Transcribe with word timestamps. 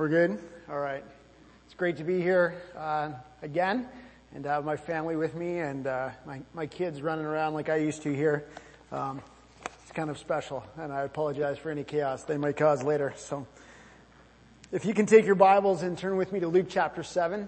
We're 0.00 0.08
good? 0.08 0.38
All 0.70 0.80
right. 0.80 1.04
It's 1.66 1.74
great 1.74 1.98
to 1.98 2.04
be 2.04 2.22
here 2.22 2.54
uh, 2.74 3.10
again 3.42 3.86
and 4.34 4.44
to 4.44 4.48
have 4.48 4.64
my 4.64 4.78
family 4.78 5.14
with 5.14 5.34
me 5.34 5.58
and 5.58 5.86
uh, 5.86 6.08
my, 6.24 6.40
my 6.54 6.66
kids 6.66 7.02
running 7.02 7.26
around 7.26 7.52
like 7.52 7.68
I 7.68 7.76
used 7.76 8.00
to 8.04 8.14
here. 8.14 8.46
Um, 8.92 9.20
it's 9.82 9.92
kind 9.92 10.08
of 10.08 10.16
special 10.16 10.64
and 10.78 10.90
I 10.90 11.02
apologize 11.02 11.58
for 11.58 11.70
any 11.70 11.84
chaos 11.84 12.22
they 12.22 12.38
might 12.38 12.56
cause 12.56 12.82
later. 12.82 13.12
So 13.18 13.46
if 14.72 14.86
you 14.86 14.94
can 14.94 15.04
take 15.04 15.26
your 15.26 15.34
Bibles 15.34 15.82
and 15.82 15.98
turn 15.98 16.16
with 16.16 16.32
me 16.32 16.40
to 16.40 16.48
Luke 16.48 16.68
chapter 16.70 17.02
7. 17.02 17.46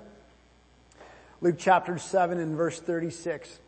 Luke 1.40 1.56
chapter 1.58 1.96
7 1.96 2.38
and 2.38 2.54
verse 2.54 2.78
36. 2.78 3.60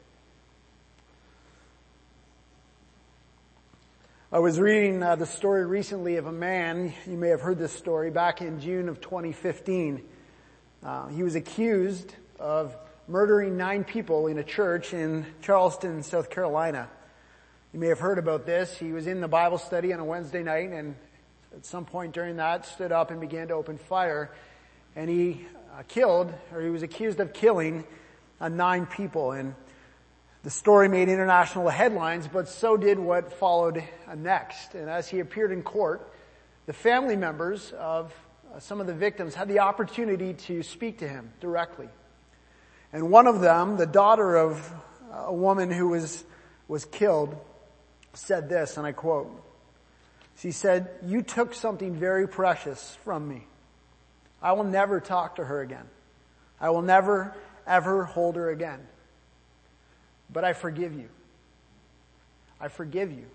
I 4.35 4.39
was 4.39 4.59
reading 4.59 5.01
uh, 5.01 5.15
the 5.15 5.27
story 5.27 5.65
recently 5.65 6.17
of 6.17 6.27
a 6.27 6.33
man, 6.33 6.93
you 7.07 7.17
may 7.17 7.29
have 7.29 7.41
heard 7.41 7.57
this 7.57 7.73
story, 7.73 8.11
back 8.11 8.43
in 8.43 8.59
June 8.59 8.89
of 8.89 9.01
2015. 9.01 10.03
Uh, 10.83 11.07
he 11.07 11.23
was 11.23 11.37
accused 11.37 12.13
of 12.41 12.77
murdering 13.07 13.57
nine 13.57 13.85
people 13.85 14.27
in 14.27 14.37
a 14.39 14.43
church 14.43 14.93
in 14.93 15.25
Charleston, 15.41 16.03
South 16.03 16.31
Carolina. 16.31 16.89
You 17.73 17.79
may 17.79 17.87
have 17.87 18.01
heard 18.01 18.19
about 18.19 18.45
this. 18.45 18.77
He 18.77 18.91
was 18.91 19.07
in 19.07 19.21
the 19.21 19.29
Bible 19.29 19.57
study 19.57 19.93
on 19.93 20.01
a 20.01 20.05
Wednesday 20.05 20.43
night 20.43 20.71
and 20.71 20.97
at 21.55 21.65
some 21.65 21.85
point 21.85 22.13
during 22.13 22.39
that 22.39 22.67
stood 22.67 22.91
up 22.91 23.13
and 23.13 23.21
began 23.21 23.47
to 23.47 23.55
open 23.55 23.79
fire 23.79 24.33
and 24.97 25.09
he 25.09 25.47
uh, 25.79 25.85
killed, 25.87 26.35
or 26.53 26.61
he 26.61 26.71
was 26.71 26.83
accused 26.83 27.21
of 27.21 27.33
killing 27.33 27.85
uh, 28.41 28.49
nine 28.49 28.87
people. 28.87 29.31
And 29.31 29.55
the 30.45 30.51
story 30.51 30.91
made 30.91 31.09
international 31.09 31.71
headlines, 31.71 32.29
but 32.29 32.49
so 32.49 32.77
did 32.77 32.99
what 32.99 33.33
followed 33.33 33.83
next. 34.15 34.75
And 34.75 34.91
as 34.91 35.09
he 35.09 35.21
appeared 35.21 35.51
in 35.51 35.63
court, 35.63 36.13
the 36.67 36.75
family 36.75 37.17
members 37.17 37.73
of 37.73 38.15
uh, 38.55 38.61
some 38.61 38.79
of 38.79 38.87
the 38.87 38.93
victims 38.93 39.35
had 39.35 39.49
the 39.49 39.61
opportunity 39.61 40.35
to 40.35 40.63
speak 40.63 40.99
to 40.99 41.09
him 41.09 41.33
directly. 41.41 41.89
And 42.93 43.11
one 43.11 43.27
of 43.27 43.41
them, 43.41 43.79
the 43.79 43.87
daughter 43.87 44.37
of 44.37 44.71
a 45.15 45.33
woman 45.33 45.71
who 45.71 45.89
was, 45.89 46.23
was 46.69 46.85
killed, 46.85 47.35
said 48.13 48.51
this, 48.51 48.77
and 48.77 48.87
I 48.87 48.93
quote, 48.93 49.31
she 50.41 50.53
said, 50.53 50.91
you 51.07 51.23
took 51.23 51.55
something 51.55 51.95
very 51.95 52.29
precious 52.29 52.99
from 53.03 53.27
me. 53.27 53.47
I 54.43 54.53
will 54.53 54.65
never 54.65 55.01
talk 55.01 55.37
to 55.37 55.45
her 55.45 55.63
again. 55.63 55.89
I 56.61 56.69
will 56.69 56.83
never 56.83 57.35
ever 57.67 58.05
hold 58.05 58.37
her 58.37 58.51
again 58.51 58.87
but 60.33 60.45
I 60.45 60.53
forgive 60.53 60.95
you. 60.95 61.09
I 62.61 62.69
forgive 62.69 63.13
you. 63.13 63.27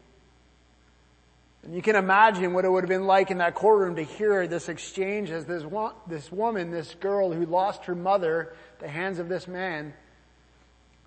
And 1.63 1.75
you 1.75 1.81
can 1.81 1.95
imagine 1.95 2.53
what 2.53 2.63
it 2.63 2.69
would 2.69 2.83
have 2.83 2.89
been 2.89 3.05
like 3.05 3.31
in 3.31 3.39
that 3.39 3.53
courtroom 3.53 3.95
to 3.97 4.03
hear 4.03 4.47
this 4.47 4.69
exchange 4.69 5.29
as 5.29 5.45
this, 5.45 5.63
this 6.07 6.31
woman, 6.31 6.71
this 6.71 6.95
girl 6.95 7.31
who 7.33 7.45
lost 7.45 7.85
her 7.85 7.95
mother 7.95 8.53
the 8.79 8.87
hands 8.87 9.19
of 9.19 9.27
this 9.27 9.47
man, 9.47 9.93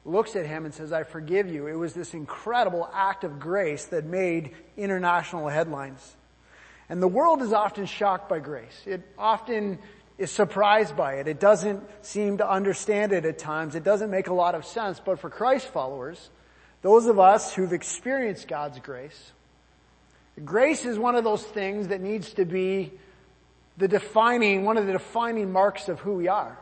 looks 0.05 0.37
at 0.37 0.47
him 0.47 0.65
and 0.65 0.75
says, 0.75 0.93
I 0.93 1.05
forgive 1.05 1.51
you. 1.51 1.69
It 1.69 1.75
was 1.75 1.95
this 1.95 2.13
incredible 2.13 2.91
act 2.93 3.25
of 3.25 3.39
grace 3.39 3.87
that 3.87 4.05
made 4.05 4.51
international 4.77 5.49
headlines. 5.49 6.17
And 6.89 7.03
the 7.03 7.09
world 7.09 7.41
is 7.41 7.53
often 7.53 7.87
shocked 7.87 8.29
by 8.29 8.41
grace. 8.41 8.83
It 8.85 9.03
often 9.17 9.79
is 10.23 10.31
surprised 10.31 10.97
by 10.97 11.15
it. 11.15 11.27
It 11.27 11.41
doesn't 11.41 11.83
seem 12.03 12.39
to 12.39 12.49
understand 12.49 13.13
it 13.13 13.25
at 13.25 13.39
times. 13.39 13.75
It 13.75 13.83
doesn't 13.83 14.09
make 14.09 14.29
a 14.29 14.33
lot 14.33 14.55
of 14.55 14.65
sense. 14.65 15.01
But 15.05 15.19
for 15.19 15.29
Christ 15.29 15.67
followers, 15.67 16.31
those 16.81 17.07
of 17.07 17.19
us 17.19 17.53
who've 17.53 17.73
experienced 17.73 18.47
God's 18.47 18.79
grace, 18.79 19.33
grace 20.45 20.85
is 20.85 20.97
one 20.97 21.17
of 21.17 21.25
those 21.25 21.43
things 21.43 21.89
that 21.89 22.01
needs 22.01 22.35
to 22.35 22.45
be 22.45 22.93
the 23.79 23.89
defining, 23.89 24.65
one 24.65 24.79
of 24.79 24.87
the 24.87 24.93
defining 24.93 25.51
marks 25.51 25.89
of 25.89 25.99
who 25.99 26.15
we 26.15 26.29
are. 26.29 26.57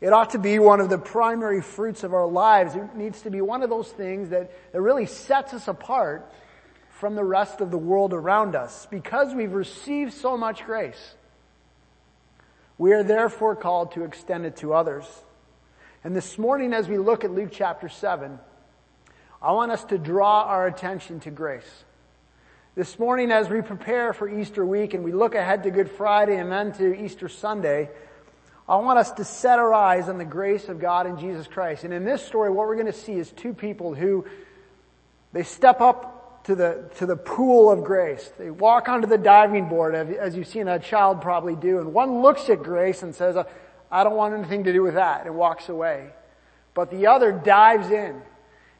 It 0.00 0.14
ought 0.14 0.30
to 0.30 0.38
be 0.38 0.58
one 0.58 0.80
of 0.80 0.88
the 0.88 0.96
primary 0.96 1.60
fruits 1.60 2.02
of 2.02 2.14
our 2.14 2.26
lives. 2.26 2.74
It 2.74 2.96
needs 2.96 3.20
to 3.22 3.30
be 3.30 3.42
one 3.42 3.62
of 3.62 3.68
those 3.68 3.90
things 3.90 4.30
that, 4.30 4.50
that 4.72 4.80
really 4.80 5.04
sets 5.04 5.52
us 5.52 5.68
apart 5.68 6.32
from 6.88 7.14
the 7.14 7.24
rest 7.24 7.60
of 7.60 7.70
the 7.70 7.76
world 7.76 8.14
around 8.14 8.56
us 8.56 8.86
because 8.90 9.34
we've 9.34 9.52
received 9.52 10.14
so 10.14 10.38
much 10.38 10.64
grace. 10.64 11.14
We 12.80 12.94
are 12.94 13.02
therefore 13.02 13.56
called 13.56 13.92
to 13.92 14.04
extend 14.04 14.46
it 14.46 14.56
to 14.56 14.72
others. 14.72 15.04
And 16.02 16.16
this 16.16 16.38
morning 16.38 16.72
as 16.72 16.88
we 16.88 16.96
look 16.96 17.24
at 17.24 17.30
Luke 17.30 17.50
chapter 17.52 17.90
7, 17.90 18.38
I 19.42 19.52
want 19.52 19.70
us 19.70 19.84
to 19.84 19.98
draw 19.98 20.44
our 20.44 20.66
attention 20.66 21.20
to 21.20 21.30
grace. 21.30 21.84
This 22.74 22.98
morning 22.98 23.32
as 23.32 23.50
we 23.50 23.60
prepare 23.60 24.14
for 24.14 24.30
Easter 24.30 24.64
week 24.64 24.94
and 24.94 25.04
we 25.04 25.12
look 25.12 25.34
ahead 25.34 25.64
to 25.64 25.70
Good 25.70 25.90
Friday 25.90 26.38
and 26.38 26.50
then 26.50 26.72
to 26.72 26.98
Easter 26.98 27.28
Sunday, 27.28 27.90
I 28.66 28.76
want 28.76 28.98
us 28.98 29.12
to 29.12 29.24
set 29.24 29.58
our 29.58 29.74
eyes 29.74 30.08
on 30.08 30.16
the 30.16 30.24
grace 30.24 30.70
of 30.70 30.80
God 30.80 31.06
in 31.06 31.18
Jesus 31.18 31.46
Christ. 31.46 31.84
And 31.84 31.92
in 31.92 32.06
this 32.06 32.24
story, 32.24 32.48
what 32.48 32.66
we're 32.66 32.76
going 32.76 32.86
to 32.86 32.94
see 32.94 33.12
is 33.12 33.30
two 33.30 33.52
people 33.52 33.94
who, 33.94 34.24
they 35.34 35.42
step 35.42 35.82
up 35.82 36.19
to 36.50 36.56
the, 36.56 36.84
to 36.96 37.06
the 37.06 37.16
pool 37.16 37.70
of 37.70 37.84
grace. 37.84 38.32
They 38.36 38.50
walk 38.50 38.88
onto 38.88 39.06
the 39.06 39.16
diving 39.16 39.68
board 39.68 39.94
as 39.94 40.34
you've 40.34 40.48
seen 40.48 40.66
a 40.66 40.80
child 40.80 41.22
probably 41.22 41.54
do. 41.54 41.78
And 41.78 41.94
one 41.94 42.22
looks 42.22 42.50
at 42.50 42.64
grace 42.64 43.04
and 43.04 43.14
says, 43.14 43.36
I 43.88 44.02
don't 44.02 44.16
want 44.16 44.34
anything 44.34 44.64
to 44.64 44.72
do 44.72 44.82
with 44.82 44.94
that 44.94 45.26
and 45.26 45.36
walks 45.36 45.68
away. 45.68 46.10
But 46.74 46.90
the 46.90 47.06
other 47.06 47.30
dives 47.30 47.88
in 47.92 48.20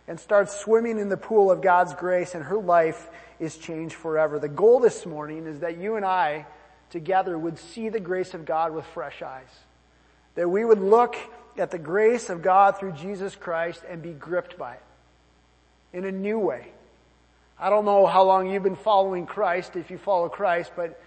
and 0.09 0.19
starts 0.19 0.59
swimming 0.59 0.99
in 0.99 1.11
the 1.11 1.17
pool 1.17 1.53
of 1.53 1.63
God's 1.63 1.95
grace 1.95 2.35
and 2.35 2.43
her 2.43 2.59
life 2.59 3.09
is 3.39 3.57
changed 3.57 3.95
forever. 3.95 4.41
The 4.41 4.49
goal 4.49 4.81
this 4.81 5.07
morning 5.07 5.47
is 5.47 5.61
that 5.61 5.79
you 5.79 5.95
and 5.95 6.05
I 6.05 6.47
together 6.91 7.39
would 7.39 7.57
see 7.57 7.89
the 7.89 8.01
grace 8.01 8.35
of 8.35 8.45
God 8.45 8.75
with 8.75 8.85
fresh 8.87 9.23
eyes. 9.23 9.61
That 10.35 10.49
we 10.49 10.65
would 10.65 10.81
look 10.81 11.15
at 11.57 11.71
the 11.71 11.79
grace 11.79 12.31
of 12.31 12.43
God 12.43 12.81
through 12.81 12.93
Jesus 12.93 13.37
Christ 13.37 13.85
and 13.89 14.03
be 14.03 14.11
gripped 14.11 14.59
by 14.59 14.73
it 14.73 14.83
in 15.93 16.05
a 16.05 16.11
new 16.11 16.41
way 16.41 16.73
I 17.63 17.69
don't 17.69 17.85
know 17.85 18.07
how 18.07 18.23
long 18.23 18.51
you've 18.51 18.63
been 18.63 18.75
following 18.75 19.27
Christ, 19.27 19.77
if 19.77 19.91
you 19.91 19.99
follow 19.99 20.31
Christ, 20.31 20.73
but 20.75 20.99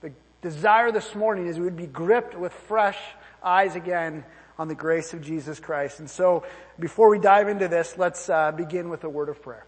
the 0.00 0.12
desire 0.40 0.92
this 0.92 1.16
morning 1.16 1.48
is 1.48 1.58
we 1.58 1.64
would 1.64 1.76
be 1.76 1.88
gripped 1.88 2.38
with 2.38 2.52
fresh 2.52 2.96
eyes 3.42 3.74
again 3.74 4.22
on 4.56 4.68
the 4.68 4.76
grace 4.76 5.14
of 5.14 5.20
Jesus 5.20 5.58
Christ. 5.58 5.98
And 5.98 6.08
so, 6.08 6.44
before 6.78 7.08
we 7.08 7.18
dive 7.18 7.48
into 7.48 7.66
this, 7.66 7.98
let's 7.98 8.30
uh, 8.30 8.52
begin 8.52 8.88
with 8.88 9.02
a 9.02 9.08
word 9.08 9.28
of 9.28 9.42
prayer. 9.42 9.66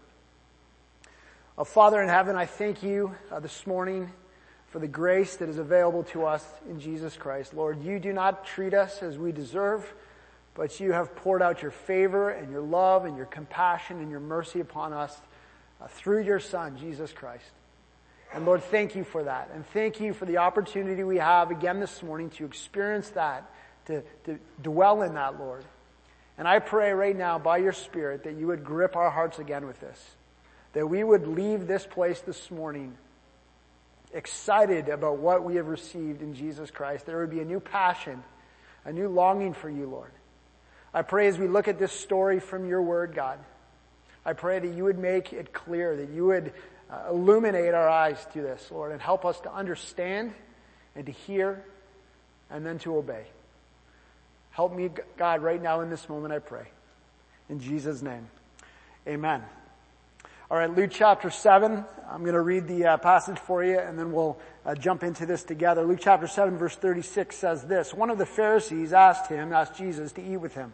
Uh, 1.57 1.65
Father 1.65 2.01
in 2.01 2.07
heaven, 2.07 2.37
I 2.37 2.45
thank 2.45 2.83
you 2.83 3.13
uh, 3.29 3.41
this 3.41 3.67
morning 3.67 4.09
for 4.67 4.79
the 4.79 4.87
grace 4.87 5.35
that 5.35 5.49
is 5.49 5.57
available 5.57 6.03
to 6.05 6.25
us 6.25 6.47
in 6.69 6.79
Jesus 6.79 7.17
Christ. 7.17 7.53
Lord, 7.53 7.83
you 7.83 7.99
do 7.99 8.13
not 8.13 8.45
treat 8.45 8.73
us 8.73 9.03
as 9.03 9.17
we 9.17 9.33
deserve, 9.33 9.93
but 10.55 10.79
you 10.79 10.93
have 10.93 11.17
poured 11.17 11.41
out 11.41 11.61
your 11.61 11.71
favor 11.71 12.29
and 12.29 12.49
your 12.49 12.61
love 12.61 13.03
and 13.03 13.17
your 13.17 13.25
compassion 13.25 13.99
and 13.99 14.09
your 14.09 14.21
mercy 14.21 14.61
upon 14.61 14.93
us 14.93 15.19
Uh, 15.81 15.87
through 15.87 16.23
your 16.23 16.39
Son, 16.39 16.77
Jesus 16.77 17.11
Christ. 17.11 17.49
And 18.33 18.45
Lord, 18.45 18.63
thank 18.63 18.95
you 18.95 19.03
for 19.03 19.23
that. 19.23 19.49
And 19.53 19.65
thank 19.67 19.99
you 19.99 20.13
for 20.13 20.25
the 20.25 20.37
opportunity 20.37 21.03
we 21.03 21.17
have 21.17 21.51
again 21.51 21.79
this 21.79 22.03
morning 22.03 22.29
to 22.31 22.45
experience 22.45 23.09
that, 23.09 23.49
to, 23.87 24.03
to 24.25 24.39
dwell 24.61 25.01
in 25.01 25.15
that, 25.15 25.39
Lord. 25.39 25.65
And 26.37 26.47
I 26.47 26.59
pray 26.59 26.91
right 26.91 27.17
now 27.17 27.39
by 27.39 27.57
your 27.57 27.73
Spirit 27.73 28.23
that 28.23 28.35
you 28.35 28.47
would 28.47 28.63
grip 28.63 28.95
our 28.95 29.09
hearts 29.09 29.39
again 29.39 29.65
with 29.65 29.79
this. 29.79 29.99
That 30.73 30.87
we 30.87 31.03
would 31.03 31.27
leave 31.27 31.67
this 31.67 31.85
place 31.85 32.21
this 32.21 32.49
morning 32.49 32.95
excited 34.13 34.87
about 34.87 35.17
what 35.17 35.43
we 35.43 35.55
have 35.55 35.67
received 35.67 36.21
in 36.21 36.33
Jesus 36.33 36.71
Christ. 36.71 37.05
There 37.05 37.19
would 37.19 37.29
be 37.31 37.41
a 37.41 37.45
new 37.45 37.59
passion, 37.59 38.23
a 38.85 38.93
new 38.93 39.09
longing 39.09 39.53
for 39.53 39.69
you, 39.69 39.87
Lord. 39.87 40.11
I 40.93 41.01
pray 41.01 41.27
as 41.27 41.37
we 41.37 41.47
look 41.47 41.67
at 41.67 41.79
this 41.79 41.91
story 41.91 42.39
from 42.39 42.67
your 42.67 42.81
word, 42.81 43.13
God, 43.15 43.39
I 44.25 44.33
pray 44.33 44.59
that 44.59 44.73
you 44.73 44.83
would 44.83 44.99
make 44.99 45.33
it 45.33 45.53
clear, 45.53 45.95
that 45.95 46.09
you 46.09 46.27
would 46.27 46.53
uh, 46.89 47.09
illuminate 47.09 47.73
our 47.73 47.89
eyes 47.89 48.23
to 48.33 48.41
this, 48.41 48.69
Lord, 48.71 48.91
and 48.91 49.01
help 49.01 49.25
us 49.25 49.39
to 49.41 49.53
understand 49.53 50.33
and 50.95 51.05
to 51.05 51.11
hear 51.11 51.63
and 52.49 52.65
then 52.65 52.79
to 52.79 52.97
obey. 52.97 53.25
Help 54.51 54.75
me, 54.75 54.89
God, 55.17 55.41
right 55.41 55.61
now 55.61 55.81
in 55.81 55.89
this 55.89 56.07
moment, 56.09 56.33
I 56.33 56.39
pray. 56.39 56.67
In 57.49 57.59
Jesus' 57.59 58.01
name. 58.01 58.27
Amen. 59.07 59.43
All 60.51 60.57
right, 60.57 60.69
Luke 60.69 60.91
chapter 60.91 61.29
7. 61.29 61.85
I'm 62.09 62.21
going 62.23 62.33
to 62.33 62.41
read 62.41 62.67
the 62.67 62.85
uh, 62.85 62.97
passage 62.97 63.39
for 63.39 63.63
you 63.63 63.79
and 63.79 63.97
then 63.97 64.11
we'll 64.11 64.37
uh, 64.65 64.75
jump 64.75 65.01
into 65.01 65.25
this 65.25 65.43
together. 65.43 65.83
Luke 65.83 65.99
chapter 66.01 66.27
7 66.27 66.57
verse 66.57 66.75
36 66.75 67.33
says 67.35 67.63
this. 67.63 67.93
One 67.93 68.09
of 68.09 68.17
the 68.17 68.25
Pharisees 68.25 68.91
asked 68.91 69.29
him, 69.29 69.53
asked 69.53 69.77
Jesus 69.77 70.11
to 70.13 70.21
eat 70.21 70.37
with 70.37 70.53
him. 70.53 70.73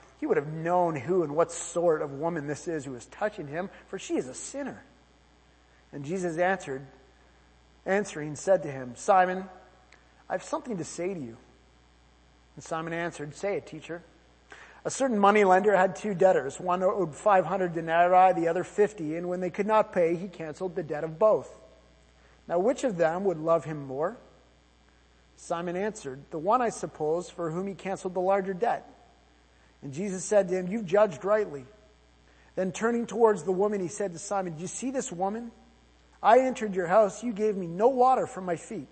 he 0.21 0.27
would 0.27 0.37
have 0.37 0.53
known 0.53 0.95
who 0.95 1.23
and 1.23 1.35
what 1.35 1.51
sort 1.51 2.03
of 2.03 2.11
woman 2.11 2.45
this 2.45 2.67
is 2.67 2.85
who 2.85 2.95
is 2.95 3.07
touching 3.07 3.47
him, 3.47 3.71
for 3.87 3.97
she 3.97 4.17
is 4.17 4.27
a 4.27 4.35
sinner. 4.35 4.83
And 5.91 6.05
Jesus 6.05 6.37
answered, 6.37 6.85
answering 7.87 8.35
said 8.35 8.61
to 8.61 8.71
him, 8.71 8.93
Simon, 8.95 9.45
I 10.29 10.33
have 10.33 10.43
something 10.43 10.77
to 10.77 10.83
say 10.83 11.11
to 11.15 11.19
you. 11.19 11.37
And 12.55 12.63
Simon 12.63 12.93
answered, 12.93 13.35
say 13.35 13.57
it, 13.57 13.65
teacher. 13.65 14.03
A 14.85 14.91
certain 14.91 15.17
moneylender 15.17 15.75
had 15.75 15.95
two 15.95 16.13
debtors. 16.13 16.59
One 16.59 16.83
owed 16.83 17.15
500 17.15 17.73
denarii, 17.73 18.33
the 18.33 18.47
other 18.47 18.63
50, 18.63 19.15
and 19.15 19.27
when 19.27 19.39
they 19.39 19.49
could 19.49 19.65
not 19.65 19.91
pay, 19.91 20.15
he 20.15 20.27
canceled 20.27 20.75
the 20.75 20.83
debt 20.83 21.03
of 21.03 21.17
both. 21.17 21.51
Now 22.47 22.59
which 22.59 22.83
of 22.83 22.97
them 22.97 23.23
would 23.23 23.39
love 23.39 23.65
him 23.65 23.87
more? 23.87 24.17
Simon 25.35 25.75
answered, 25.75 26.21
the 26.29 26.37
one 26.37 26.61
I 26.61 26.69
suppose 26.69 27.27
for 27.27 27.49
whom 27.49 27.65
he 27.65 27.73
canceled 27.73 28.13
the 28.13 28.19
larger 28.19 28.53
debt. 28.53 28.87
And 29.81 29.93
Jesus 29.93 30.23
said 30.23 30.49
to 30.49 30.55
him, 30.55 30.67
you've 30.67 30.85
judged 30.85 31.25
rightly. 31.25 31.65
Then 32.55 32.71
turning 32.71 33.07
towards 33.07 33.43
the 33.43 33.51
woman, 33.51 33.79
he 33.79 33.87
said 33.87 34.13
to 34.13 34.19
Simon, 34.19 34.55
do 34.55 34.61
you 34.61 34.67
see 34.67 34.91
this 34.91 35.11
woman? 35.11 35.51
I 36.21 36.39
entered 36.39 36.75
your 36.75 36.87
house, 36.87 37.23
you 37.23 37.33
gave 37.33 37.55
me 37.55 37.65
no 37.65 37.87
water 37.87 38.27
for 38.27 38.41
my 38.41 38.55
feet, 38.55 38.87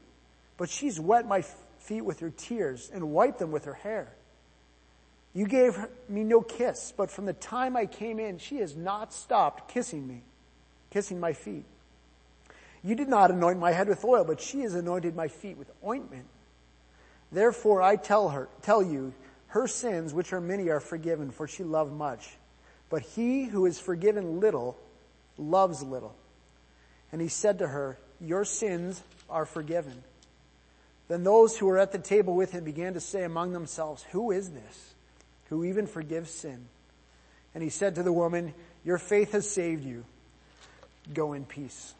but 0.57 0.69
she's 0.69 0.99
wet 0.99 1.27
my 1.27 1.43
feet 1.77 2.01
with 2.01 2.21
her 2.21 2.31
tears 2.31 2.89
and 2.91 3.11
wiped 3.11 3.39
them 3.39 3.51
with 3.51 3.65
her 3.65 3.73
hair. 3.73 4.11
You 5.33 5.45
gave 5.45 5.77
me 6.07 6.23
no 6.23 6.41
kiss, 6.41 6.91
but 6.95 7.11
from 7.11 7.25
the 7.25 7.33
time 7.33 7.77
I 7.77 7.85
came 7.85 8.19
in, 8.19 8.39
she 8.39 8.57
has 8.57 8.75
not 8.75 9.13
stopped 9.13 9.71
kissing 9.71 10.07
me, 10.07 10.23
kissing 10.89 11.19
my 11.19 11.33
feet. 11.33 11.65
You 12.83 12.95
did 12.95 13.09
not 13.09 13.29
anoint 13.29 13.59
my 13.59 13.71
head 13.71 13.89
with 13.89 14.03
oil, 14.03 14.23
but 14.23 14.41
she 14.41 14.61
has 14.61 14.73
anointed 14.73 15.15
my 15.15 15.27
feet 15.27 15.57
with 15.57 15.69
ointment. 15.85 16.25
Therefore 17.31 17.81
I 17.81 17.95
tell 17.95 18.29
her, 18.29 18.49
tell 18.63 18.81
you, 18.81 19.13
her 19.49 19.67
sins, 19.67 20.13
which 20.13 20.33
are 20.33 20.41
many, 20.41 20.69
are 20.69 20.79
forgiven, 20.79 21.31
for 21.31 21.47
she 21.47 21.63
loved 21.63 21.93
much. 21.93 22.35
But 22.89 23.01
he 23.01 23.45
who 23.45 23.65
is 23.65 23.79
forgiven 23.79 24.39
little, 24.39 24.77
loves 25.37 25.83
little. 25.83 26.15
And 27.11 27.21
he 27.21 27.27
said 27.27 27.59
to 27.59 27.67
her, 27.67 27.97
your 28.21 28.45
sins 28.45 29.01
are 29.29 29.45
forgiven. 29.45 30.03
Then 31.07 31.23
those 31.23 31.57
who 31.57 31.65
were 31.65 31.79
at 31.79 31.91
the 31.91 31.99
table 31.99 32.35
with 32.35 32.51
him 32.51 32.63
began 32.63 32.93
to 32.93 32.99
say 32.99 33.23
among 33.23 33.51
themselves, 33.51 34.03
who 34.11 34.31
is 34.31 34.49
this 34.49 34.93
who 35.49 35.65
even 35.65 35.87
forgives 35.87 36.29
sin? 36.29 36.65
And 37.55 37.63
he 37.63 37.69
said 37.71 37.95
to 37.95 38.03
the 38.03 38.13
woman, 38.13 38.53
your 38.85 38.99
faith 38.99 39.31
has 39.31 39.49
saved 39.49 39.83
you. 39.83 40.05
Go 41.11 41.33
in 41.33 41.45
peace. 41.45 41.93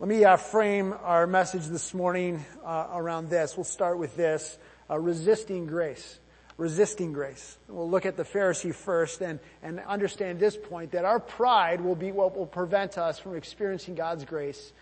Let 0.00 0.08
me 0.08 0.24
uh, 0.24 0.36
frame 0.36 0.94
our 1.02 1.26
message 1.26 1.66
this 1.66 1.92
morning 1.92 2.44
uh, 2.64 2.86
around 2.94 3.28
this. 3.28 3.56
We'll 3.56 3.64
start 3.64 3.98
with 3.98 4.16
this, 4.16 4.56
uh, 4.90 4.98
resisting 4.98 5.66
grace. 5.66 6.18
Resisting 6.56 7.12
grace. 7.12 7.56
We'll 7.68 7.88
look 7.88 8.04
at 8.04 8.16
the 8.16 8.24
Pharisee 8.24 8.74
first 8.74 9.20
and, 9.20 9.38
and 9.62 9.80
understand 9.80 10.40
this 10.40 10.56
point 10.56 10.92
that 10.92 11.04
our 11.04 11.20
pride 11.20 11.80
will 11.80 11.94
be 11.94 12.10
what 12.10 12.36
will 12.36 12.46
prevent 12.46 12.98
us 12.98 13.18
from 13.18 13.36
experiencing 13.36 13.94
God's 13.94 14.24
grace 14.24 14.72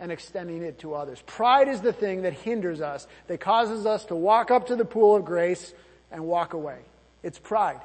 and 0.00 0.10
extending 0.10 0.62
it 0.62 0.80
to 0.80 0.94
others. 0.94 1.22
Pride 1.26 1.68
is 1.68 1.82
the 1.82 1.92
thing 1.92 2.22
that 2.22 2.32
hinders 2.32 2.80
us, 2.80 3.06
that 3.28 3.40
causes 3.40 3.86
us 3.86 4.06
to 4.06 4.16
walk 4.16 4.50
up 4.50 4.68
to 4.68 4.76
the 4.76 4.84
pool 4.84 5.14
of 5.14 5.24
grace 5.24 5.72
and 6.10 6.24
walk 6.24 6.54
away. 6.54 6.78
It's 7.22 7.38
pride. 7.38 7.80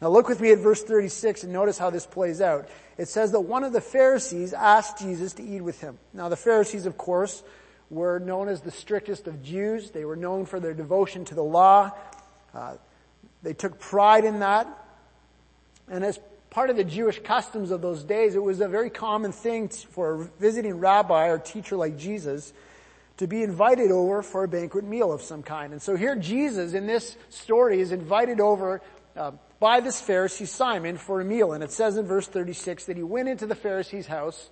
Now 0.00 0.10
look 0.10 0.28
with 0.28 0.40
me 0.40 0.52
at 0.52 0.58
verse 0.58 0.82
36 0.82 1.44
and 1.44 1.52
notice 1.52 1.78
how 1.78 1.90
this 1.90 2.06
plays 2.06 2.40
out. 2.40 2.68
It 2.98 3.08
says 3.08 3.32
that 3.32 3.40
one 3.40 3.64
of 3.64 3.72
the 3.72 3.80
Pharisees 3.80 4.52
asked 4.52 4.98
Jesus 4.98 5.32
to 5.34 5.42
eat 5.42 5.62
with 5.62 5.80
him. 5.80 5.98
Now 6.12 6.28
the 6.28 6.36
Pharisees, 6.36 6.86
of 6.86 6.98
course, 6.98 7.42
were 7.90 8.18
known 8.18 8.48
as 8.48 8.60
the 8.60 8.70
strictest 8.70 9.26
of 9.26 9.42
Jews. 9.42 9.90
They 9.90 10.04
were 10.04 10.16
known 10.16 10.46
for 10.46 10.60
their 10.60 10.74
devotion 10.74 11.24
to 11.26 11.34
the 11.34 11.44
law. 11.44 11.92
Uh, 12.52 12.74
they 13.42 13.52
took 13.52 13.78
pride 13.78 14.24
in 14.24 14.40
that. 14.40 14.66
And 15.88 16.04
as 16.04 16.18
part 16.50 16.70
of 16.70 16.76
the 16.76 16.84
Jewish 16.84 17.20
customs 17.20 17.70
of 17.70 17.82
those 17.82 18.04
days, 18.04 18.34
it 18.34 18.42
was 18.42 18.60
a 18.60 18.68
very 18.68 18.90
common 18.90 19.32
thing 19.32 19.68
for 19.68 20.14
a 20.14 20.24
visiting 20.40 20.78
rabbi 20.78 21.28
or 21.28 21.38
teacher 21.38 21.76
like 21.76 21.98
Jesus 21.98 22.52
to 23.16 23.26
be 23.26 23.42
invited 23.42 23.90
over 23.90 24.22
for 24.22 24.44
a 24.44 24.48
banquet 24.48 24.84
meal 24.84 25.12
of 25.12 25.22
some 25.22 25.42
kind. 25.42 25.72
And 25.72 25.80
so 25.80 25.96
here 25.96 26.16
Jesus 26.16 26.74
in 26.74 26.86
this 26.86 27.16
story 27.28 27.80
is 27.80 27.92
invited 27.92 28.40
over 28.40 28.80
uh, 29.16 29.32
by 29.60 29.80
this 29.80 30.00
Pharisee 30.00 30.48
Simon 30.48 30.96
for 30.96 31.20
a 31.20 31.24
meal. 31.24 31.52
And 31.52 31.62
it 31.62 31.70
says 31.70 31.96
in 31.96 32.06
verse 32.06 32.26
36 32.26 32.86
that 32.86 32.96
he 32.96 33.02
went 33.02 33.28
into 33.28 33.46
the 33.46 33.54
Pharisee's 33.54 34.06
house 34.06 34.50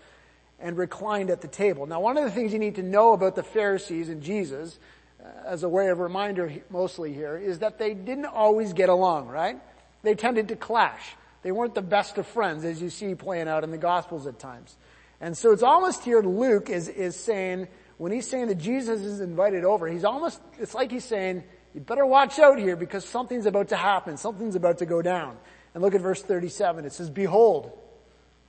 and 0.63 0.79
reclined 0.79 1.31
at 1.31 1.41
the 1.41 1.49
table. 1.49 1.87
Now 1.87 2.01
one 2.01 2.17
of 2.17 2.25
the 2.25 2.31
things 2.31 2.53
you 2.53 2.59
need 2.59 2.77
to 2.77 2.83
know 2.83 3.13
about 3.13 3.35
the 3.35 3.43
Pharisees 3.43 4.09
and 4.09 4.23
Jesus, 4.23 4.79
uh, 5.21 5.27
as 5.45 5.65
a 5.65 5.69
way 5.69 5.89
of 5.89 5.99
reminder 5.99 6.53
mostly 6.71 7.13
here, 7.13 7.37
is 7.37 7.59
that 7.59 7.79
they 7.79 7.93
didn't 7.95 8.27
always 8.27 8.73
get 8.73 8.89
along, 8.89 9.29
right? 9.29 9.61
They 10.03 10.15
tended 10.15 10.49
to 10.49 10.57
clash. 10.57 11.17
They 11.43 11.53
weren't 11.53 11.75
the 11.75 11.83
best 11.83 12.17
of 12.19 12.27
friends 12.27 12.65
as 12.65 12.81
you 12.81 12.89
see 12.89 13.15
playing 13.15 13.49
out 13.49 13.65
in 13.65 13.71
the 13.71 13.79
Gospels 13.79 14.27
at 14.27 14.39
times. 14.39 14.77
And 15.21 15.37
so 15.37 15.53
it's 15.53 15.63
almost 15.63 16.05
here 16.05 16.23
Luke 16.23 16.71
is, 16.71 16.89
is 16.89 17.17
saying, 17.17 17.69
when 17.99 18.13
he's 18.13 18.29
saying 18.29 18.49
that 18.49 18.59
Jesus 18.59 19.01
is 19.03 19.21
invited 19.21 19.65
over, 19.65 19.89
he's 19.89 20.05
almost, 20.05 20.41
it's 20.59 20.75
like 20.75 20.91
he's 20.91 21.05
saying, 21.05 21.45
you 21.75 21.81
better 21.81 22.07
watch 22.07 22.39
out 22.39 22.59
here 22.59 22.77
because 22.77 23.05
something's 23.05 23.47
about 23.47 23.69
to 23.69 23.77
happen. 23.77 24.17
Something's 24.17 24.57
about 24.57 24.79
to 24.79 24.87
go 24.87 25.03
down. 25.03 25.37
And 25.75 25.83
look 25.83 25.95
at 25.95 26.01
verse 26.01 26.23
37. 26.23 26.85
It 26.85 26.93
says, 26.93 27.09
behold, 27.09 27.73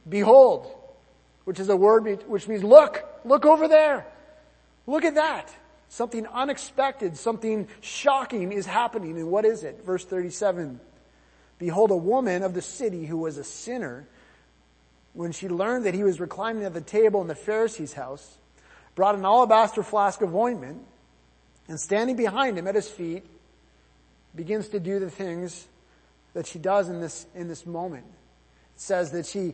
behold, 0.07 0.73
which 1.45 1.59
is 1.59 1.69
a 1.69 1.75
word 1.75 2.23
which 2.27 2.47
means 2.47 2.63
look, 2.63 3.03
look 3.25 3.45
over 3.45 3.67
there. 3.67 4.05
Look 4.87 5.05
at 5.05 5.15
that. 5.15 5.53
Something 5.89 6.25
unexpected, 6.27 7.17
something 7.17 7.67
shocking 7.81 8.51
is 8.51 8.65
happening. 8.65 9.17
And 9.17 9.29
what 9.29 9.45
is 9.45 9.63
it? 9.63 9.83
Verse 9.85 10.03
37. 10.03 10.79
Behold, 11.59 11.91
a 11.91 11.95
woman 11.95 12.43
of 12.43 12.53
the 12.53 12.61
city 12.61 13.05
who 13.05 13.17
was 13.17 13.37
a 13.37 13.43
sinner, 13.43 14.07
when 15.13 15.31
she 15.31 15.47
learned 15.47 15.85
that 15.85 15.93
he 15.93 16.03
was 16.03 16.19
reclining 16.19 16.63
at 16.63 16.73
the 16.73 16.81
table 16.81 17.21
in 17.21 17.27
the 17.27 17.35
Pharisee's 17.35 17.93
house, 17.93 18.37
brought 18.95 19.15
an 19.15 19.23
alabaster 19.23 19.83
flask 19.83 20.21
of 20.21 20.35
ointment 20.35 20.81
and 21.67 21.79
standing 21.79 22.15
behind 22.15 22.57
him 22.57 22.67
at 22.67 22.75
his 22.75 22.89
feet, 22.89 23.23
begins 24.35 24.69
to 24.69 24.79
do 24.79 24.99
the 24.99 25.09
things 25.09 25.67
that 26.33 26.47
she 26.47 26.59
does 26.59 26.89
in 26.89 26.99
this, 26.99 27.25
in 27.35 27.47
this 27.47 27.65
moment. 27.65 28.05
It 28.75 28.81
says 28.81 29.11
that 29.11 29.25
she 29.25 29.53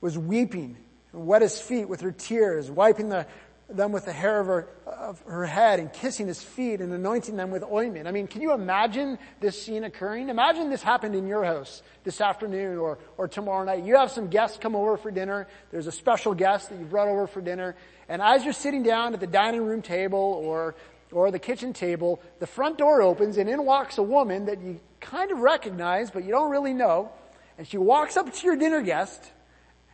was 0.00 0.16
weeping 0.18 0.76
and 1.12 1.26
wet 1.26 1.42
his 1.42 1.60
feet 1.60 1.88
with 1.88 2.00
her 2.00 2.12
tears, 2.12 2.70
wiping 2.70 3.08
the, 3.08 3.26
them 3.68 3.92
with 3.92 4.04
the 4.04 4.12
hair 4.12 4.40
of 4.40 4.46
her, 4.46 4.68
of 4.86 5.20
her 5.22 5.46
head 5.46 5.80
and 5.80 5.92
kissing 5.92 6.26
his 6.26 6.42
feet 6.42 6.80
and 6.80 6.92
anointing 6.92 7.36
them 7.36 7.50
with 7.50 7.62
ointment. 7.64 8.06
I 8.06 8.12
mean, 8.12 8.26
can 8.26 8.42
you 8.42 8.52
imagine 8.52 9.18
this 9.40 9.60
scene 9.60 9.84
occurring? 9.84 10.28
Imagine 10.28 10.70
this 10.70 10.82
happened 10.82 11.14
in 11.14 11.26
your 11.26 11.44
house 11.44 11.82
this 12.04 12.20
afternoon 12.20 12.78
or, 12.78 12.98
or 13.16 13.28
tomorrow 13.28 13.64
night. 13.64 13.84
You 13.84 13.96
have 13.96 14.10
some 14.10 14.28
guests 14.28 14.58
come 14.58 14.74
over 14.74 14.96
for 14.96 15.10
dinner. 15.10 15.46
There's 15.70 15.86
a 15.86 15.92
special 15.92 16.34
guest 16.34 16.70
that 16.70 16.78
you 16.78 16.84
brought 16.84 17.08
over 17.08 17.26
for 17.26 17.40
dinner. 17.40 17.76
And 18.08 18.22
as 18.22 18.44
you're 18.44 18.52
sitting 18.52 18.82
down 18.82 19.14
at 19.14 19.20
the 19.20 19.26
dining 19.26 19.64
room 19.64 19.82
table 19.82 20.40
or, 20.44 20.74
or 21.12 21.30
the 21.30 21.38
kitchen 21.38 21.72
table, 21.72 22.20
the 22.38 22.46
front 22.46 22.78
door 22.78 23.02
opens 23.02 23.36
and 23.36 23.48
in 23.48 23.64
walks 23.64 23.98
a 23.98 24.02
woman 24.02 24.46
that 24.46 24.60
you 24.60 24.80
kind 25.00 25.30
of 25.30 25.38
recognize, 25.38 26.10
but 26.10 26.24
you 26.24 26.30
don't 26.30 26.50
really 26.50 26.74
know. 26.74 27.12
And 27.58 27.66
she 27.66 27.78
walks 27.78 28.16
up 28.16 28.32
to 28.32 28.46
your 28.46 28.56
dinner 28.56 28.80
guest 28.80 29.30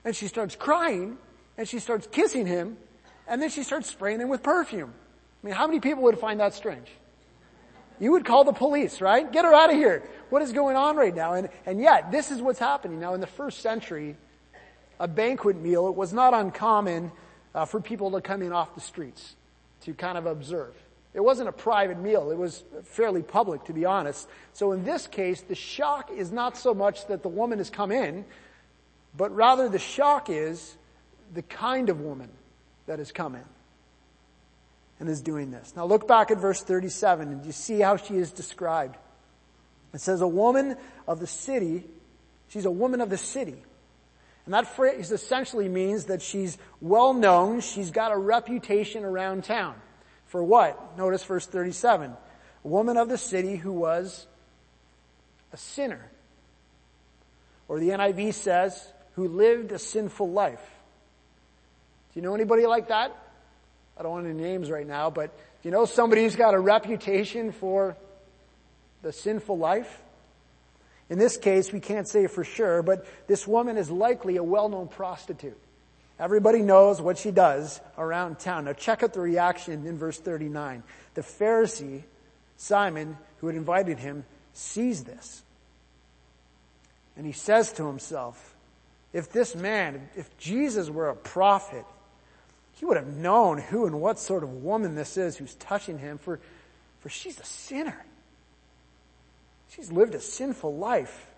and 0.07 0.15
she 0.15 0.29
starts 0.29 0.55
crying 0.55 1.19
and 1.59 1.69
she 1.69 1.81
starts 1.81 2.07
kissing 2.07 2.47
him 2.47 2.79
and 3.27 3.43
then 3.43 3.51
she 3.51 3.65
starts 3.65 3.91
spraying 3.91 4.21
him 4.21 4.29
with 4.29 4.43
perfume. 4.43 4.95
I 5.43 5.47
mean, 5.47 5.55
how 5.55 5.67
many 5.67 5.81
people 5.81 6.05
would 6.05 6.19
find 6.19 6.39
that 6.41 6.55
strange? 6.55 6.87
You 7.99 8.13
would 8.13 8.25
call 8.25 8.45
the 8.45 8.53
police, 8.53 9.01
right? 9.01 9.31
Get 9.31 9.45
her 9.45 9.53
out 9.53 9.71
of 9.71 9.77
here. 9.77 10.09
What 10.31 10.43
is 10.43 10.53
going 10.53 10.77
on 10.77 10.97
right 10.97 11.15
now? 11.15 11.33
And, 11.33 11.49
and 11.67 11.81
yet, 11.81 12.13
this 12.13 12.31
is 12.31 12.41
what's 12.41 12.59
happening. 12.59 13.01
Now, 13.01 13.15
in 13.15 13.21
the 13.21 13.27
first 13.27 13.61
century, 13.61 14.17
a 15.01 15.09
banquet 15.09 15.57
meal, 15.57 15.89
it 15.89 15.95
was 15.95 16.13
not 16.13 16.35
uncommon 16.35 17.11
uh, 17.55 17.65
for 17.65 17.81
people 17.81 18.13
to 18.13 18.21
come 18.21 18.43
in 18.43 18.53
off 18.53 18.75
the 18.75 18.81
streets 18.81 19.35
to 19.83 19.95
kind 19.95 20.17
of 20.17 20.27
observe. 20.27 20.75
It 21.15 21.21
wasn't 21.21 21.49
a 21.49 21.53
private 21.53 21.99
meal. 21.99 22.31
It 22.31 22.37
was 22.37 22.63
fairly 22.85 23.23
public, 23.23 23.65
to 23.65 23.73
be 23.73 23.87
honest. 23.87 24.29
So 24.53 24.73
in 24.73 24.85
this 24.85 25.07
case, 25.07 25.41
the 25.41 25.55
shock 25.55 26.13
is 26.13 26.31
not 26.31 26.57
so 26.57 26.75
much 26.75 27.07
that 27.07 27.23
the 27.23 27.29
woman 27.29 27.59
has 27.59 27.71
come 27.71 27.91
in, 27.91 28.27
but 29.17 29.35
rather 29.35 29.69
the 29.69 29.79
shock 29.79 30.29
is 30.29 30.77
the 31.33 31.43
kind 31.43 31.89
of 31.89 32.01
woman 32.01 32.29
that 32.87 32.99
has 32.99 33.13
come 33.13 33.35
in 33.35 33.45
and 35.01 35.09
is 35.09 35.21
doing 35.21 35.51
this. 35.51 35.75
Now 35.77 35.85
look 35.85 36.07
back 36.07 36.31
at 36.31 36.39
verse 36.39 36.63
37 36.63 37.29
and 37.29 37.45
you 37.45 37.53
see 37.53 37.81
how 37.81 37.97
she 37.97 38.15
is 38.15 38.31
described. 38.33 38.97
It 39.93 40.01
says 40.01 40.21
a 40.21 40.29
woman 40.29 40.77
of 41.07 41.21
the 41.21 41.27
city, 41.27 41.85
she's 42.49 42.65
a 42.65 42.71
woman 42.71 43.01
of 43.01 43.11
the 43.11 43.17
city. 43.17 43.57
And 44.45 44.55
that 44.55 44.77
phrase 44.77 45.11
essentially 45.11 45.69
means 45.69 46.05
that 46.05 46.23
she's 46.23 46.57
well 46.81 47.13
known, 47.13 47.61
she's 47.61 47.91
got 47.91 48.13
a 48.13 48.17
reputation 48.17 49.05
around 49.05 49.45
town. 49.45 49.75
For 50.27 50.43
what? 50.43 50.97
Notice 50.97 51.25
verse 51.25 51.47
37. 51.47 52.13
A 52.65 52.69
woman 52.69 52.97
of 52.97 53.09
the 53.09 53.19
city 53.19 53.57
who 53.57 53.73
was 53.73 54.27
a 55.53 55.57
sinner. 55.57 56.11
Or 57.69 57.81
the 57.81 57.89
NIV 57.89 58.35
says, 58.35 58.87
who 59.17 59.29
lived 59.29 59.73
a 59.73 59.79
sinful 59.79 60.31
life. 60.31 60.63
Do 62.15 62.21
you 62.21 62.23
know 62.23 62.35
anybody 62.35 62.67
like 62.67 62.89
that? 62.89 63.17
I 63.99 64.03
don't 64.03 64.13
want 64.13 64.27
any 64.27 64.41
names 64.41 64.71
right 64.71 64.87
now, 64.87 65.11
but 65.11 65.37
do 65.37 65.69
you 65.69 65.71
know 65.71 65.87
somebody 65.87 66.23
who's 66.23 66.37
got 66.37 66.55
a 66.55 66.59
reputation 66.61 67.51
for 67.51 67.97
the 69.03 69.13
sinful 69.13 69.59
life? 69.59 70.03
In 71.09 71.19
this 71.19 71.37
case, 71.37 71.73
we 71.73 71.81
can't 71.81 72.07
say 72.07 72.27
for 72.27 72.45
sure, 72.45 72.83
but 72.83 73.07
this 73.27 73.47
woman 73.47 73.79
is 73.79 73.91
likely 73.91 74.37
a 74.37 74.43
well-known 74.43 74.89
prostitute. 74.89 75.59
Everybody 76.19 76.61
knows 76.61 77.01
what 77.01 77.19
she 77.19 77.31
does 77.31 77.81
around 77.97 78.39
town. 78.39 78.65
Now 78.65 78.73
check 78.73 79.03
out 79.03 79.13
the 79.13 79.21
reaction 79.21 79.87
in 79.87 79.99
verse 79.99 80.19
39. 80.19 80.83
The 81.15 81.23
Pharisee, 81.23 82.03
Simon, 82.57 83.17
who 83.39 83.47
had 83.47 83.57
invited 83.57 83.99
him, 83.99 84.25
sees 84.53 85.05
this. 85.05 85.43
And 87.17 87.25
he 87.25 87.33
says 87.33 87.73
to 87.75 87.87
himself, 87.87 88.56
if 89.17 89.33
this 89.33 89.57
man, 89.57 90.11
if 90.15 90.37
Jesus 90.37 90.91
were 90.91 91.09
a 91.09 91.17
prophet, 91.17 91.87
he 92.73 92.85
would 92.85 92.99
have 92.99 93.07
known 93.07 93.57
who 93.57 93.87
and 93.87 93.99
what 93.99 94.19
sort 94.19 94.43
of 94.43 94.63
woman 94.63 94.95
this 94.95 95.17
is 95.17 95.39
who's 95.39 95.55
touching 95.55 95.97
him, 95.97 96.19
for, 96.19 96.39
for 97.01 97.09
she's 97.09 97.41
a 97.41 97.45
sinner. 97.45 97.97
She's 99.71 99.91
lived 99.91 100.15
a 100.15 100.21
sinful 100.21 100.77
life. 100.77 101.29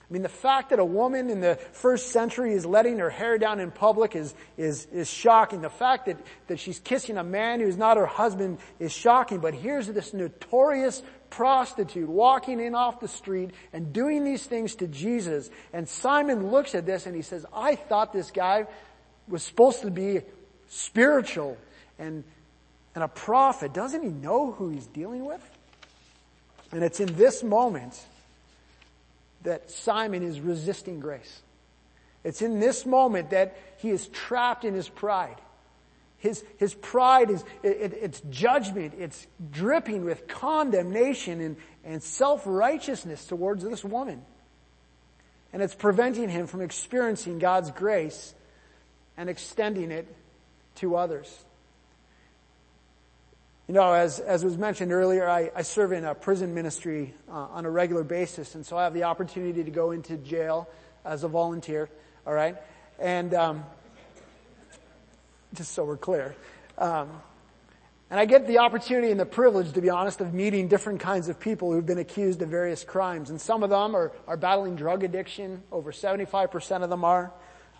I 0.00 0.12
mean, 0.12 0.22
the 0.22 0.28
fact 0.28 0.70
that 0.70 0.80
a 0.80 0.84
woman 0.84 1.30
in 1.30 1.40
the 1.40 1.54
first 1.70 2.08
century 2.10 2.52
is 2.52 2.66
letting 2.66 2.98
her 2.98 3.10
hair 3.10 3.38
down 3.38 3.60
in 3.60 3.70
public 3.70 4.16
is, 4.16 4.34
is, 4.56 4.86
is 4.86 5.08
shocking. 5.08 5.60
The 5.60 5.70
fact 5.70 6.06
that, 6.06 6.18
that 6.48 6.58
she's 6.58 6.80
kissing 6.80 7.16
a 7.16 7.22
man 7.22 7.60
who's 7.60 7.76
not 7.76 7.96
her 7.96 8.06
husband 8.06 8.58
is 8.80 8.92
shocking. 8.92 9.38
But 9.38 9.54
here's 9.54 9.86
this 9.86 10.12
notorious 10.12 11.00
prostitute 11.34 12.08
walking 12.08 12.60
in 12.60 12.76
off 12.76 13.00
the 13.00 13.08
street 13.08 13.50
and 13.72 13.92
doing 13.92 14.24
these 14.24 14.44
things 14.44 14.76
to 14.76 14.86
Jesus. 14.86 15.50
And 15.72 15.88
Simon 15.88 16.50
looks 16.50 16.74
at 16.76 16.86
this 16.86 17.06
and 17.06 17.16
he 17.16 17.22
says, 17.22 17.44
I 17.52 17.74
thought 17.74 18.12
this 18.12 18.30
guy 18.30 18.66
was 19.26 19.42
supposed 19.42 19.82
to 19.82 19.90
be 19.90 20.20
spiritual 20.68 21.56
and, 21.98 22.22
and 22.94 23.02
a 23.02 23.08
prophet. 23.08 23.74
Doesn't 23.74 24.02
he 24.02 24.10
know 24.10 24.52
who 24.52 24.70
he's 24.70 24.86
dealing 24.86 25.24
with? 25.24 25.42
And 26.70 26.84
it's 26.84 27.00
in 27.00 27.14
this 27.16 27.42
moment 27.42 28.00
that 29.42 29.70
Simon 29.70 30.22
is 30.22 30.40
resisting 30.40 31.00
grace. 31.00 31.42
It's 32.22 32.42
in 32.42 32.60
this 32.60 32.86
moment 32.86 33.30
that 33.30 33.56
he 33.78 33.90
is 33.90 34.06
trapped 34.08 34.64
in 34.64 34.72
his 34.74 34.88
pride. 34.88 35.36
His, 36.18 36.42
his 36.56 36.72
pride 36.74 37.30
is, 37.30 37.44
it, 37.62 37.92
it's 38.00 38.22
judgment. 38.30 38.94
It's 38.98 39.26
dripping 39.50 40.04
with 40.04 40.26
condemnation 40.26 41.40
and, 41.40 41.56
and 41.84 42.02
self-righteousness 42.02 43.26
towards 43.26 43.62
this 43.62 43.84
woman. 43.84 44.22
And 45.52 45.62
it's 45.62 45.74
preventing 45.74 46.28
him 46.28 46.46
from 46.46 46.62
experiencing 46.62 47.38
God's 47.38 47.70
grace 47.70 48.34
and 49.16 49.28
extending 49.28 49.90
it 49.90 50.06
to 50.76 50.96
others. 50.96 51.44
You 53.68 53.74
know, 53.74 53.92
as, 53.92 54.18
as 54.18 54.44
was 54.44 54.58
mentioned 54.58 54.92
earlier, 54.92 55.28
I, 55.28 55.50
I 55.54 55.62
serve 55.62 55.92
in 55.92 56.04
a 56.04 56.14
prison 56.14 56.54
ministry 56.54 57.14
uh, 57.30 57.32
on 57.32 57.64
a 57.64 57.70
regular 57.70 58.02
basis, 58.02 58.54
and 58.54 58.66
so 58.66 58.76
I 58.76 58.84
have 58.84 58.92
the 58.92 59.04
opportunity 59.04 59.64
to 59.64 59.70
go 59.70 59.92
into 59.92 60.16
jail 60.18 60.68
as 61.04 61.24
a 61.24 61.28
volunteer, 61.28 61.88
all 62.26 62.34
right? 62.34 62.56
And 62.98 63.32
um, 63.32 63.64
just 65.54 65.72
so 65.72 65.84
we're 65.84 65.96
clear. 65.96 66.36
Um, 66.78 67.10
and 68.10 68.20
I 68.20 68.26
get 68.26 68.46
the 68.46 68.58
opportunity 68.58 69.10
and 69.10 69.18
the 69.18 69.26
privilege, 69.26 69.72
to 69.72 69.80
be 69.80 69.90
honest, 69.90 70.20
of 70.20 70.34
meeting 70.34 70.68
different 70.68 71.00
kinds 71.00 71.28
of 71.28 71.40
people 71.40 71.72
who've 71.72 71.86
been 71.86 71.98
accused 71.98 72.42
of 72.42 72.48
various 72.48 72.84
crimes. 72.84 73.30
And 73.30 73.40
some 73.40 73.62
of 73.62 73.70
them 73.70 73.96
are, 73.96 74.12
are 74.26 74.36
battling 74.36 74.76
drug 74.76 75.02
addiction. 75.02 75.62
Over 75.72 75.90
75% 75.90 76.82
of 76.82 76.90
them 76.90 77.04
are. 77.04 77.32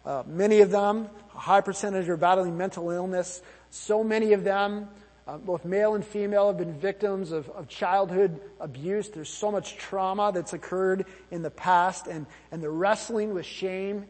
Uh, 0.04 0.22
many 0.26 0.60
of 0.60 0.70
them, 0.70 1.08
a 1.34 1.38
high 1.38 1.60
percentage 1.60 2.08
are 2.08 2.16
battling 2.16 2.56
mental 2.56 2.90
illness. 2.90 3.42
So 3.70 4.02
many 4.02 4.32
of 4.32 4.44
them 4.44 4.88
uh, 5.26 5.38
both 5.38 5.64
male 5.64 5.94
and 5.94 6.04
female 6.04 6.48
have 6.48 6.58
been 6.58 6.78
victims 6.78 7.32
of, 7.32 7.48
of 7.50 7.66
childhood 7.66 8.40
abuse. 8.60 9.08
There's 9.08 9.30
so 9.30 9.50
much 9.50 9.76
trauma 9.76 10.32
that's 10.34 10.52
occurred 10.52 11.06
in 11.30 11.40
the 11.40 11.50
past 11.50 12.06
and, 12.06 12.26
and 12.52 12.62
the 12.62 12.68
wrestling 12.68 13.32
with 13.32 13.46
shame 13.46 14.04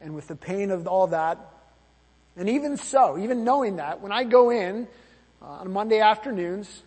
and 0.00 0.14
with 0.14 0.28
the 0.28 0.36
pain 0.36 0.70
of 0.70 0.86
all 0.86 1.06
that. 1.08 1.38
And 2.36 2.48
even 2.50 2.76
so, 2.76 3.18
even 3.18 3.44
knowing 3.44 3.76
that, 3.76 4.00
when 4.00 4.12
I 4.12 4.24
go 4.24 4.50
in 4.50 4.88
uh, 5.40 5.46
on 5.46 5.72
Monday 5.72 6.00
afternoons, 6.00 6.82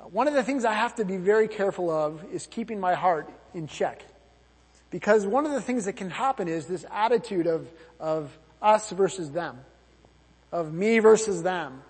uh, 0.00 0.04
one 0.04 0.26
of 0.26 0.34
the 0.34 0.42
things 0.42 0.64
I 0.64 0.72
have 0.72 0.96
to 0.96 1.04
be 1.04 1.16
very 1.16 1.48
careful 1.48 1.90
of 1.90 2.24
is 2.32 2.46
keeping 2.46 2.80
my 2.80 2.94
heart 2.94 3.30
in 3.54 3.66
check. 3.66 4.04
Because 4.90 5.26
one 5.26 5.46
of 5.46 5.52
the 5.52 5.60
things 5.60 5.84
that 5.84 5.92
can 5.94 6.10
happen 6.10 6.48
is 6.48 6.66
this 6.66 6.84
attitude 6.90 7.46
of, 7.46 7.68
of 8.00 8.36
us 8.60 8.90
versus 8.90 9.30
them. 9.30 9.58
Of 10.50 10.72
me 10.72 10.98
versus 10.98 11.42
them 11.44 11.82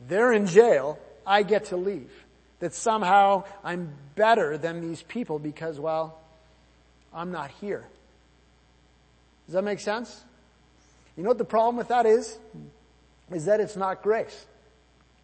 they're 0.00 0.32
in 0.32 0.46
jail. 0.46 0.98
I 1.26 1.42
get 1.42 1.66
to 1.66 1.76
leave. 1.76 2.10
That 2.60 2.74
somehow 2.74 3.44
I'm 3.64 3.92
better 4.14 4.56
than 4.56 4.80
these 4.80 5.02
people 5.02 5.38
because, 5.38 5.78
well, 5.78 6.18
I'm 7.12 7.32
not 7.32 7.50
here. 7.60 7.84
Does 9.46 9.54
that 9.54 9.62
make 9.62 9.80
sense? 9.80 10.24
You 11.16 11.22
know 11.22 11.30
what 11.30 11.38
the 11.38 11.44
problem 11.44 11.76
with 11.76 11.88
that 11.88 12.06
is? 12.06 12.38
Is 13.32 13.46
that 13.46 13.60
it's 13.60 13.76
not 13.76 14.02
grace. 14.02 14.46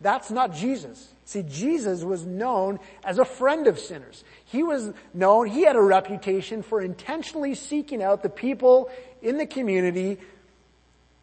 That's 0.01 0.31
not 0.31 0.55
Jesus. 0.55 1.09
See, 1.25 1.45
Jesus 1.45 2.03
was 2.03 2.27
known 2.27 2.81
as 3.05 3.19
a 3.19 3.25
friend 3.25 3.69
of 3.69 3.79
sinners. 3.79 4.25
He 4.47 4.65
was 4.65 4.93
known, 5.15 5.47
he 5.47 5.63
had 5.63 5.77
a 5.77 5.81
reputation 5.81 6.63
for 6.63 6.81
intentionally 6.81 7.55
seeking 7.55 8.03
out 8.03 8.23
the 8.23 8.29
people 8.29 8.91
in 9.23 9.39
the 9.39 9.47
community 9.47 10.19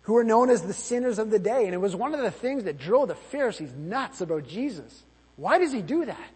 who 0.03 0.13
were 0.13 0.23
known 0.23 0.49
as 0.49 0.61
the 0.61 0.73
sinners 0.73 1.19
of 1.19 1.29
the 1.29 1.39
day. 1.39 1.65
And 1.65 1.73
it 1.73 1.81
was 1.81 1.95
one 1.95 2.13
of 2.13 2.21
the 2.21 2.31
things 2.31 2.63
that 2.63 2.79
drove 2.79 3.09
the 3.09 3.15
Pharisees 3.15 3.73
nuts 3.75 4.21
about 4.21 4.47
Jesus. 4.47 5.03
Why 5.35 5.57
does 5.57 5.73
he 5.73 5.81
do 5.81 6.05
that? 6.05 6.29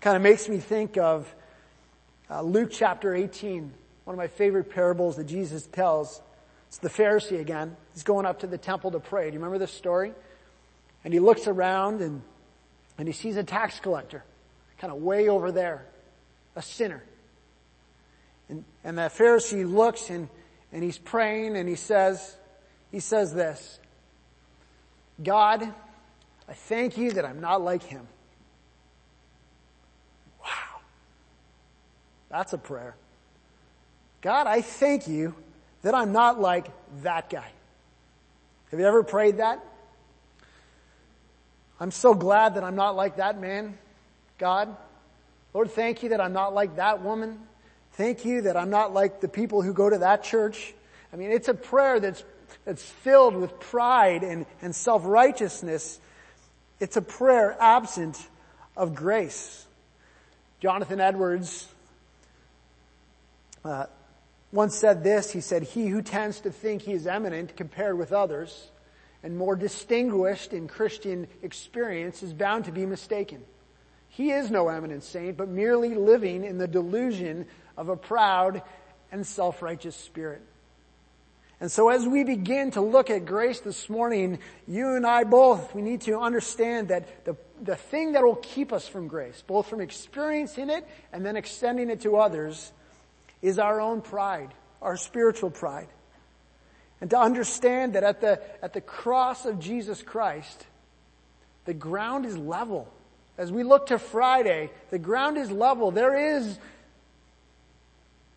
Kind 0.00 0.16
of 0.16 0.22
makes 0.22 0.48
me 0.48 0.58
think 0.58 0.98
of 0.98 1.34
uh, 2.30 2.42
Luke 2.42 2.70
chapter 2.70 3.14
18, 3.14 3.72
one 4.04 4.14
of 4.14 4.18
my 4.18 4.28
favorite 4.28 4.70
parables 4.70 5.16
that 5.16 5.24
Jesus 5.24 5.66
tells. 5.66 6.20
It's 6.76 6.94
the 6.94 7.02
Pharisee 7.02 7.40
again. 7.40 7.74
He's 7.94 8.02
going 8.02 8.26
up 8.26 8.40
to 8.40 8.46
the 8.46 8.58
temple 8.58 8.90
to 8.90 9.00
pray. 9.00 9.30
Do 9.30 9.32
you 9.32 9.38
remember 9.38 9.56
this 9.56 9.72
story? 9.72 10.12
And 11.04 11.14
he 11.14 11.20
looks 11.20 11.46
around 11.46 12.02
and, 12.02 12.20
and 12.98 13.08
he 13.08 13.14
sees 13.14 13.38
a 13.38 13.44
tax 13.44 13.80
collector, 13.80 14.22
kind 14.78 14.92
of 14.92 15.00
way 15.00 15.30
over 15.30 15.50
there, 15.50 15.86
a 16.54 16.60
sinner. 16.60 17.02
And, 18.50 18.62
and 18.84 18.98
the 18.98 19.02
Pharisee 19.02 19.66
looks 19.66 20.10
and 20.10 20.28
and 20.70 20.84
he's 20.84 20.98
praying 20.98 21.56
and 21.56 21.66
he 21.66 21.76
says, 21.76 22.36
he 22.92 23.00
says 23.00 23.32
this, 23.32 23.78
God, 25.22 25.62
I 26.46 26.52
thank 26.52 26.98
you 26.98 27.12
that 27.12 27.24
I'm 27.24 27.40
not 27.40 27.62
like 27.62 27.84
him. 27.84 28.06
Wow. 30.42 30.80
That's 32.28 32.52
a 32.52 32.58
prayer. 32.58 32.94
God, 34.20 34.46
I 34.46 34.60
thank 34.60 35.08
you 35.08 35.34
that 35.82 35.94
I'm 35.94 36.12
not 36.12 36.40
like 36.40 36.68
that 37.02 37.30
guy. 37.30 37.50
Have 38.70 38.80
you 38.80 38.86
ever 38.86 39.02
prayed 39.02 39.38
that? 39.38 39.64
I'm 41.78 41.90
so 41.90 42.14
glad 42.14 42.54
that 42.54 42.64
I'm 42.64 42.76
not 42.76 42.96
like 42.96 43.16
that 43.16 43.40
man. 43.40 43.76
God, 44.38 44.74
Lord, 45.54 45.70
thank 45.70 46.02
you 46.02 46.10
that 46.10 46.20
I'm 46.20 46.32
not 46.32 46.54
like 46.54 46.76
that 46.76 47.02
woman. 47.02 47.38
Thank 47.92 48.24
you 48.24 48.42
that 48.42 48.56
I'm 48.56 48.70
not 48.70 48.92
like 48.92 49.20
the 49.20 49.28
people 49.28 49.62
who 49.62 49.72
go 49.72 49.88
to 49.88 49.98
that 49.98 50.22
church. 50.22 50.74
I 51.12 51.16
mean, 51.16 51.30
it's 51.30 51.48
a 51.48 51.54
prayer 51.54 52.00
that's, 52.00 52.22
that's 52.64 52.82
filled 52.82 53.36
with 53.36 53.58
pride 53.58 54.22
and, 54.22 54.44
and 54.60 54.74
self-righteousness. 54.74 55.98
It's 56.78 56.96
a 56.96 57.02
prayer 57.02 57.56
absent 57.58 58.18
of 58.76 58.94
grace. 58.94 59.66
Jonathan 60.60 61.00
Edwards 61.00 61.66
uh, 63.64 63.86
once 64.52 64.76
said 64.76 65.02
this. 65.02 65.30
He 65.30 65.40
said, 65.40 65.62
he 65.62 65.88
who 65.88 66.02
tends 66.02 66.40
to 66.40 66.50
think 66.50 66.82
he 66.82 66.92
is 66.92 67.06
eminent 67.06 67.56
compared 67.56 67.98
with 67.98 68.12
others 68.12 68.70
and 69.22 69.36
more 69.36 69.56
distinguished 69.56 70.52
in 70.52 70.68
Christian 70.68 71.26
experience 71.42 72.22
is 72.22 72.32
bound 72.32 72.66
to 72.66 72.72
be 72.72 72.86
mistaken. 72.86 73.42
He 74.08 74.30
is 74.30 74.50
no 74.50 74.68
eminent 74.68 75.02
saint, 75.02 75.36
but 75.36 75.48
merely 75.48 75.94
living 75.94 76.44
in 76.44 76.58
the 76.58 76.68
delusion 76.68 77.46
of 77.76 77.88
a 77.88 77.96
proud 77.96 78.62
and 79.10 79.26
self-righteous 79.26 79.96
spirit. 79.96 80.42
And 81.60 81.72
so 81.72 81.88
as 81.88 82.06
we 82.06 82.22
begin 82.22 82.70
to 82.72 82.82
look 82.82 83.08
at 83.10 83.24
grace 83.24 83.60
this 83.60 83.88
morning, 83.88 84.38
you 84.68 84.94
and 84.94 85.06
I 85.06 85.24
both, 85.24 85.74
we 85.74 85.82
need 85.82 86.02
to 86.02 86.18
understand 86.20 86.88
that 86.88 87.24
the, 87.24 87.36
the 87.62 87.76
thing 87.76 88.12
that 88.12 88.22
will 88.22 88.36
keep 88.36 88.72
us 88.72 88.86
from 88.86 89.08
grace, 89.08 89.42
both 89.46 89.66
from 89.66 89.80
experiencing 89.80 90.68
it 90.68 90.86
and 91.12 91.24
then 91.24 91.36
extending 91.36 91.88
it 91.88 92.02
to 92.02 92.16
others, 92.16 92.72
is 93.42 93.58
our 93.58 93.80
own 93.80 94.00
pride, 94.00 94.52
our 94.82 94.96
spiritual 94.96 95.50
pride. 95.50 95.88
And 97.00 97.10
to 97.10 97.18
understand 97.18 97.94
that 97.94 98.04
at 98.04 98.20
the, 98.20 98.40
at 98.62 98.72
the 98.72 98.80
cross 98.80 99.44
of 99.44 99.58
Jesus 99.58 100.02
Christ, 100.02 100.66
the 101.64 101.74
ground 101.74 102.24
is 102.24 102.36
level. 102.36 102.92
As 103.36 103.52
we 103.52 103.64
look 103.64 103.88
to 103.88 103.98
Friday, 103.98 104.70
the 104.90 104.98
ground 104.98 105.36
is 105.36 105.50
level. 105.50 105.90
There 105.90 106.36
is 106.36 106.58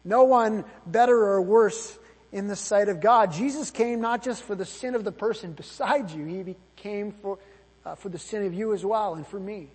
no 0.04 0.26
one 0.26 0.66
better 0.86 1.16
or 1.16 1.42
worse 1.42 1.98
in 2.32 2.48
the 2.48 2.56
sight 2.56 2.90
of 2.90 3.00
God. 3.00 3.32
Jesus 3.32 3.72
came 3.72 4.02
not 4.02 4.24
just 4.24 4.44
for 4.44 4.56
the 4.56 4.66
sin 4.66 4.96
of 4.96 5.04
the 5.04 5.12
person 5.12 5.54
beside 5.54 6.12
you, 6.12 6.26
He 6.26 6.56
came 6.76 7.12
for, 7.12 7.40
uh, 7.86 7.96
for 7.96 8.10
the 8.10 8.20
sin 8.20 8.46
of 8.46 8.54
you 8.54 8.74
as 8.74 8.86
well 8.86 9.16
and 9.16 9.26
for 9.26 9.40
me. 9.40 9.70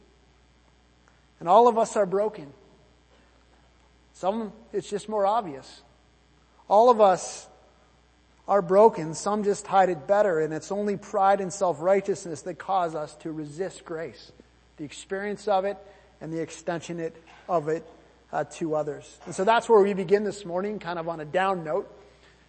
And 1.41 1.49
all 1.49 1.69
of 1.69 1.79
us 1.79 1.97
are 1.97 2.07
broken. 2.07 2.53
Some, 4.15 4.53
it's 4.73 4.89
just 4.89 5.09
more 5.09 5.27
obvious. 5.27 5.83
All 6.69 6.89
of 6.89 7.01
us 7.01 7.49
are 8.47 8.63
broken. 8.63 9.15
Some 9.15 9.45
just 9.45 9.67
hide 9.67 9.91
it 9.91 10.07
better 10.07 10.41
and 10.41 10.53
it's 10.53 10.73
only 10.73 10.97
pride 10.97 11.41
and 11.41 11.53
self-righteousness 11.53 12.43
that 12.43 12.59
cause 12.59 12.95
us 12.95 13.15
to 13.17 13.33
resist 13.33 13.85
grace. 13.85 14.33
The 14.77 14.85
experience 14.85 15.49
of 15.49 15.65
it 15.65 15.77
and 16.21 16.33
the 16.33 16.41
extension 16.41 17.01
it, 17.01 17.21
of 17.49 17.69
it 17.69 17.87
uh, 18.33 18.45
to 18.45 18.75
others. 18.75 19.19
And 19.27 19.35
so 19.35 19.45
that's 19.45 19.69
where 19.69 19.81
we 19.81 19.95
begin 19.95 20.25
this 20.25 20.45
morning, 20.45 20.79
kind 20.79 20.99
of 20.99 21.09
on 21.09 21.21
a 21.21 21.25
down 21.25 21.65
note, 21.65 21.91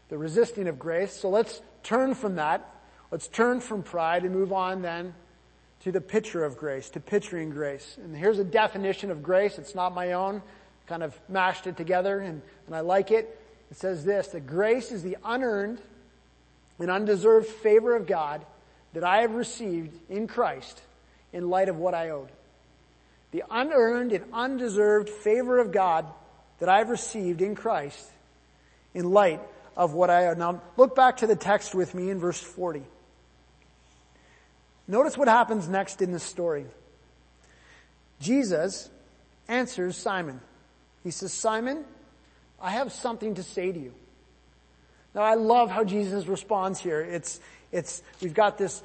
the 0.09 0.17
resisting 0.17 0.67
of 0.67 0.79
grace. 0.79 1.13
So 1.13 1.29
let's 1.29 1.61
turn 1.83 2.13
from 2.13 2.35
that. 2.35 2.69
Let's 3.11 3.27
turn 3.27 3.59
from 3.59 3.83
pride 3.83 4.23
and 4.23 4.33
move 4.33 4.53
on 4.53 4.81
then 4.81 5.13
to 5.81 5.91
the 5.91 6.01
picture 6.01 6.43
of 6.43 6.57
grace, 6.57 6.89
to 6.91 6.99
picturing 6.99 7.49
grace. 7.49 7.97
And 8.03 8.15
here's 8.15 8.39
a 8.39 8.43
definition 8.43 9.11
of 9.11 9.23
grace. 9.23 9.57
It's 9.57 9.75
not 9.75 9.93
my 9.93 10.13
own. 10.13 10.41
Kind 10.87 11.03
of 11.03 11.17
mashed 11.27 11.67
it 11.67 11.77
together 11.77 12.19
and, 12.19 12.41
and 12.67 12.75
I 12.75 12.81
like 12.81 13.11
it. 13.11 13.39
It 13.71 13.77
says 13.77 14.05
this, 14.05 14.27
that 14.27 14.45
grace 14.45 14.91
is 14.91 15.03
the 15.03 15.17
unearned 15.23 15.81
and 16.79 16.91
undeserved 16.91 17.47
favor 17.47 17.95
of 17.95 18.07
God 18.07 18.45
that 18.93 19.03
I 19.03 19.21
have 19.21 19.35
received 19.35 19.97
in 20.09 20.27
Christ 20.27 20.81
in 21.33 21.49
light 21.49 21.69
of 21.69 21.77
what 21.77 21.93
I 21.93 22.11
owed. 22.11 22.29
The 23.31 23.43
unearned 23.49 24.13
and 24.13 24.25
undeserved 24.31 25.09
favor 25.09 25.59
of 25.59 25.71
God 25.71 26.05
that 26.59 26.69
I've 26.69 26.89
received 26.89 27.41
in 27.41 27.55
Christ 27.55 28.09
in 28.93 29.11
light 29.11 29.41
of 29.75 29.93
what 29.93 30.09
I 30.09 30.27
owed. 30.27 30.37
Now 30.37 30.61
look 30.77 30.95
back 30.95 31.17
to 31.17 31.27
the 31.27 31.35
text 31.35 31.75
with 31.75 31.93
me 31.93 32.09
in 32.09 32.19
verse 32.19 32.39
40. 32.39 32.83
Notice 34.87 35.17
what 35.17 35.27
happens 35.27 35.67
next 35.67 36.01
in 36.01 36.11
the 36.11 36.19
story. 36.19 36.65
Jesus 38.21 38.89
answers 39.47 39.97
Simon. 39.97 40.39
He 41.05 41.11
says, 41.11 41.31
Simon, 41.31 41.85
I 42.59 42.71
have 42.71 42.91
something 42.91 43.35
to 43.35 43.43
say 43.43 43.71
to 43.71 43.79
you. 43.79 43.93
Now 45.13 45.21
I 45.21 45.35
love 45.35 45.69
how 45.69 45.83
Jesus 45.83 46.25
responds 46.25 46.79
here. 46.79 46.99
It's, 46.99 47.39
it's, 47.71 48.01
we've 48.21 48.33
got 48.33 48.57
this 48.57 48.81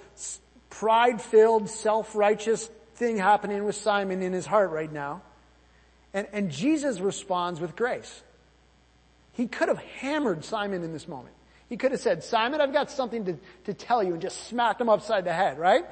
pride-filled, 0.69 1.71
self-righteous 1.71 2.67
thing 2.97 3.17
happening 3.17 3.65
with 3.65 3.75
Simon 3.75 4.23
in 4.23 4.35
his 4.35 4.45
heart 4.45 4.71
right 4.71 4.93
now. 4.93 5.23
And, 6.13 6.29
and 6.33 6.51
Jesus 6.51 7.01
responds 7.01 7.59
with 7.59 7.75
grace. 7.75 8.23
He 9.33 9.47
could 9.47 9.69
have 9.69 9.79
hammered 9.79 10.45
Simon 10.45 10.85
in 10.85 10.93
this 10.93 11.09
moment. 11.09 11.35
He 11.71 11.79
could 11.79 11.93
have 11.93 12.01
said, 12.01 12.23
Simon, 12.23 12.61
I've 12.61 12.75
got 12.75 12.91
something 12.91 13.25
to, 13.25 13.39
to 13.65 13.73
tell 13.73 14.03
you 14.03 14.13
and 14.13 14.21
just 14.21 14.47
smacked 14.47 14.79
him 14.79 14.91
upside 14.91 15.25
the 15.25 15.33
head, 15.33 15.59
right? 15.59 15.87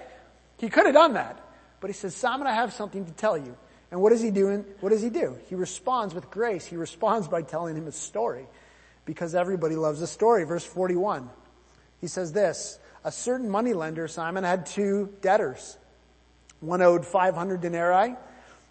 He 0.58 0.68
could 0.68 0.84
have 0.84 0.94
done 0.94 1.14
that. 1.14 1.42
But 1.80 1.88
he 1.88 1.94
says, 1.94 2.14
Simon, 2.14 2.46
I 2.46 2.52
have 2.52 2.74
something 2.74 3.06
to 3.06 3.12
tell 3.12 3.38
you. 3.38 3.56
And 3.90 4.02
what 4.02 4.12
is 4.12 4.20
he 4.20 4.30
doing? 4.30 4.64
What 4.80 4.90
does 4.90 5.02
he 5.02 5.10
do? 5.10 5.36
He 5.48 5.54
responds 5.54 6.14
with 6.14 6.30
grace. 6.30 6.66
He 6.66 6.76
responds 6.76 7.28
by 7.28 7.42
telling 7.42 7.76
him 7.76 7.86
a 7.86 7.92
story 7.92 8.46
because 9.04 9.34
everybody 9.34 9.76
loves 9.76 10.02
a 10.02 10.06
story. 10.06 10.44
Verse 10.44 10.64
41. 10.64 11.28
He 12.00 12.06
says 12.06 12.32
this, 12.32 12.78
a 13.04 13.10
certain 13.10 13.48
moneylender, 13.48 14.06
Simon, 14.08 14.44
had 14.44 14.66
two 14.66 15.14
debtors. 15.20 15.78
One 16.60 16.82
owed 16.82 17.06
500 17.06 17.60
denarii, 17.60 18.14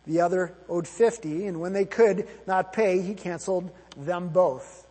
the 0.06 0.22
other 0.22 0.54
owed 0.70 0.88
50, 0.88 1.48
and 1.48 1.60
when 1.60 1.74
they 1.74 1.86
could 1.86 2.28
not 2.46 2.74
pay, 2.74 3.02
he 3.02 3.14
canceled 3.14 3.72
them 3.98 4.30
both. 4.30 4.86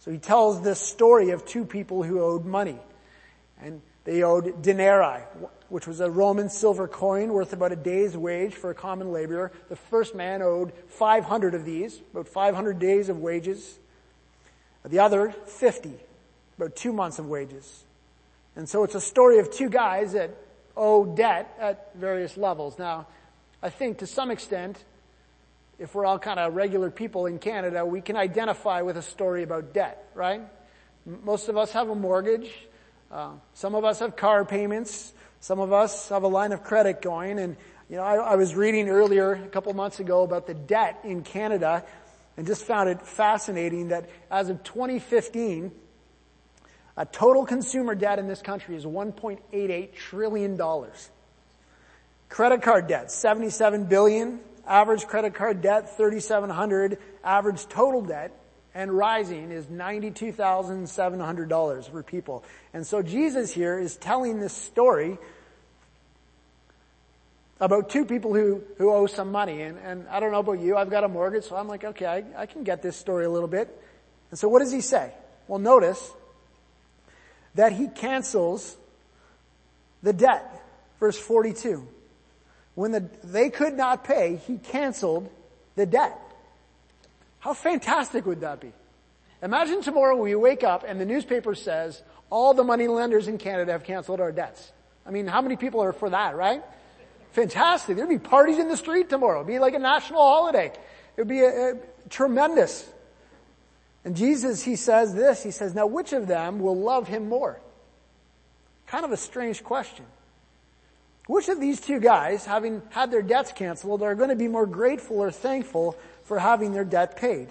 So 0.00 0.10
he 0.10 0.18
tells 0.18 0.62
this 0.62 0.80
story 0.80 1.30
of 1.30 1.44
two 1.44 1.64
people 1.64 2.02
who 2.02 2.20
owed 2.20 2.44
money. 2.44 2.78
And 3.60 3.82
they 4.04 4.22
owed 4.22 4.62
denarii, 4.62 5.22
which 5.68 5.86
was 5.86 6.00
a 6.00 6.10
Roman 6.10 6.48
silver 6.48 6.86
coin 6.86 7.32
worth 7.32 7.52
about 7.52 7.72
a 7.72 7.76
day's 7.76 8.16
wage 8.16 8.54
for 8.54 8.70
a 8.70 8.74
common 8.74 9.12
laborer. 9.12 9.52
The 9.68 9.76
first 9.76 10.14
man 10.14 10.42
owed 10.42 10.72
500 10.88 11.54
of 11.54 11.64
these, 11.64 12.00
about 12.12 12.28
500 12.28 12.78
days 12.78 13.08
of 13.08 13.18
wages. 13.18 13.78
The 14.84 15.00
other, 15.00 15.30
50, 15.30 15.94
about 16.56 16.76
two 16.76 16.92
months 16.92 17.18
of 17.18 17.26
wages. 17.26 17.84
And 18.54 18.68
so 18.68 18.84
it's 18.84 18.94
a 18.94 19.00
story 19.00 19.38
of 19.38 19.52
two 19.52 19.68
guys 19.68 20.12
that 20.12 20.30
owe 20.76 21.04
debt 21.04 21.54
at 21.58 21.94
various 21.96 22.36
levels. 22.36 22.78
Now, 22.78 23.06
I 23.62 23.70
think 23.70 23.98
to 23.98 24.06
some 24.06 24.30
extent, 24.30 24.82
if 25.78 25.94
we're 25.94 26.06
all 26.06 26.18
kind 26.18 26.38
of 26.38 26.54
regular 26.54 26.90
people 26.90 27.26
in 27.26 27.38
Canada, 27.38 27.84
we 27.84 28.00
can 28.00 28.16
identify 28.16 28.82
with 28.82 28.96
a 28.96 29.02
story 29.02 29.42
about 29.42 29.74
debt, 29.74 30.08
right? 30.14 30.40
Most 31.04 31.48
of 31.48 31.56
us 31.56 31.72
have 31.72 31.88
a 31.88 31.94
mortgage. 31.94 32.50
Uh, 33.10 33.32
some 33.54 33.74
of 33.74 33.84
us 33.84 33.98
have 33.98 34.16
car 34.16 34.44
payments. 34.44 35.12
Some 35.46 35.60
of 35.60 35.72
us 35.72 36.08
have 36.08 36.24
a 36.24 36.26
line 36.26 36.50
of 36.50 36.64
credit 36.64 37.00
going. 37.00 37.38
And, 37.38 37.56
you 37.88 37.94
know, 37.94 38.02
I, 38.02 38.16
I 38.16 38.34
was 38.34 38.56
reading 38.56 38.88
earlier, 38.88 39.34
a 39.34 39.46
couple 39.46 39.72
months 39.74 40.00
ago, 40.00 40.24
about 40.24 40.48
the 40.48 40.54
debt 40.54 40.98
in 41.04 41.22
Canada 41.22 41.84
and 42.36 42.48
just 42.48 42.64
found 42.64 42.88
it 42.88 43.00
fascinating 43.00 43.90
that 43.90 44.10
as 44.28 44.48
of 44.48 44.64
2015, 44.64 45.70
a 46.96 47.06
total 47.06 47.46
consumer 47.46 47.94
debt 47.94 48.18
in 48.18 48.26
this 48.26 48.42
country 48.42 48.74
is 48.74 48.84
$1.88 48.84 49.94
trillion. 49.94 50.60
Credit 52.28 52.60
card 52.60 52.88
debt, 52.88 53.12
77 53.12 53.84
billion. 53.84 54.40
Average 54.66 55.06
credit 55.06 55.34
card 55.34 55.62
debt, 55.62 55.96
3,700. 55.96 56.98
Average 57.22 57.68
total 57.68 58.02
debt, 58.02 58.32
and 58.74 58.90
rising 58.90 59.52
is 59.52 59.66
$92,700 59.66 61.88
for 61.88 62.02
people. 62.02 62.42
And 62.74 62.84
so 62.84 63.00
Jesus 63.00 63.52
here 63.52 63.78
is 63.78 63.96
telling 63.96 64.40
this 64.40 64.52
story 64.52 65.18
about 67.60 67.88
two 67.88 68.04
people 68.04 68.34
who, 68.34 68.62
who 68.78 68.92
owe 68.92 69.06
some 69.06 69.32
money. 69.32 69.62
And, 69.62 69.78
and 69.78 70.08
I 70.08 70.20
don't 70.20 70.32
know 70.32 70.40
about 70.40 70.60
you, 70.60 70.76
I've 70.76 70.90
got 70.90 71.04
a 71.04 71.08
mortgage, 71.08 71.44
so 71.44 71.56
I'm 71.56 71.68
like, 71.68 71.84
okay, 71.84 72.06
I, 72.06 72.42
I 72.42 72.46
can 72.46 72.64
get 72.64 72.82
this 72.82 72.96
story 72.96 73.24
a 73.24 73.30
little 73.30 73.48
bit. 73.48 73.68
And 74.30 74.38
so 74.38 74.48
what 74.48 74.60
does 74.60 74.72
he 74.72 74.80
say? 74.80 75.12
Well, 75.48 75.58
notice 75.58 76.12
that 77.54 77.72
he 77.72 77.88
cancels 77.88 78.76
the 80.02 80.12
debt. 80.12 80.52
Verse 81.00 81.18
42. 81.18 81.86
When 82.74 82.92
the, 82.92 83.08
they 83.24 83.48
could 83.48 83.74
not 83.74 84.04
pay, 84.04 84.36
he 84.46 84.58
canceled 84.58 85.30
the 85.76 85.86
debt. 85.86 86.18
How 87.38 87.54
fantastic 87.54 88.26
would 88.26 88.40
that 88.40 88.60
be? 88.60 88.72
Imagine 89.42 89.82
tomorrow 89.82 90.16
we 90.16 90.34
wake 90.34 90.64
up 90.64 90.84
and 90.86 91.00
the 91.00 91.04
newspaper 91.04 91.54
says 91.54 92.02
all 92.30 92.54
the 92.54 92.64
money 92.64 92.88
lenders 92.88 93.28
in 93.28 93.38
Canada 93.38 93.72
have 93.72 93.84
canceled 93.84 94.20
our 94.20 94.32
debts. 94.32 94.72
I 95.06 95.10
mean, 95.10 95.26
how 95.26 95.40
many 95.40 95.56
people 95.56 95.82
are 95.82 95.92
for 95.92 96.10
that, 96.10 96.36
right? 96.36 96.62
Fantastic. 97.32 97.96
There'd 97.96 98.08
be 98.08 98.18
parties 98.18 98.58
in 98.58 98.68
the 98.68 98.76
street 98.76 99.08
tomorrow. 99.08 99.40
It'd 99.40 99.46
be 99.46 99.58
like 99.58 99.74
a 99.74 99.78
national 99.78 100.20
holiday. 100.20 100.72
It'd 101.16 101.28
be 101.28 101.40
a, 101.40 101.72
a, 101.72 101.74
tremendous. 102.08 102.88
And 104.04 104.16
Jesus, 104.16 104.62
he 104.62 104.76
says 104.76 105.14
this, 105.14 105.42
he 105.42 105.50
says, 105.50 105.74
now 105.74 105.86
which 105.86 106.12
of 106.12 106.26
them 106.26 106.60
will 106.60 106.76
love 106.76 107.08
him 107.08 107.28
more? 107.28 107.60
Kind 108.86 109.04
of 109.04 109.12
a 109.12 109.16
strange 109.16 109.64
question. 109.64 110.04
Which 111.26 111.48
of 111.48 111.60
these 111.60 111.80
two 111.80 111.98
guys, 111.98 112.44
having 112.44 112.82
had 112.90 113.10
their 113.10 113.22
debts 113.22 113.52
canceled, 113.52 114.02
are 114.02 114.14
going 114.14 114.30
to 114.30 114.36
be 114.36 114.46
more 114.46 114.66
grateful 114.66 115.18
or 115.18 115.32
thankful 115.32 115.96
for 116.22 116.38
having 116.38 116.72
their 116.72 116.84
debt 116.84 117.16
paid? 117.16 117.48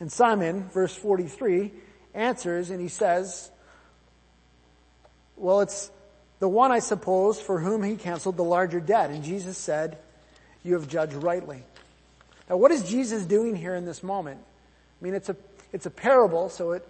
And 0.00 0.12
Simon, 0.12 0.68
verse 0.68 0.94
43, 0.94 1.72
answers 2.14 2.70
and 2.70 2.80
he 2.80 2.88
says, 2.88 3.50
well, 5.36 5.60
it's 5.60 5.90
the 6.40 6.48
one, 6.48 6.70
I 6.70 6.78
suppose, 6.78 7.40
for 7.40 7.60
whom 7.60 7.82
he 7.82 7.96
canceled 7.96 8.36
the 8.36 8.44
larger 8.44 8.80
debt. 8.80 9.10
And 9.10 9.24
Jesus 9.24 9.58
said, 9.58 9.98
you 10.62 10.74
have 10.74 10.88
judged 10.88 11.14
rightly. 11.14 11.64
Now 12.48 12.56
what 12.56 12.70
is 12.70 12.88
Jesus 12.88 13.24
doing 13.24 13.56
here 13.56 13.74
in 13.74 13.84
this 13.84 14.02
moment? 14.02 14.40
I 15.00 15.04
mean, 15.04 15.14
it's 15.14 15.28
a, 15.28 15.36
it's 15.72 15.86
a 15.86 15.90
parable, 15.90 16.48
so 16.48 16.72
it, 16.72 16.88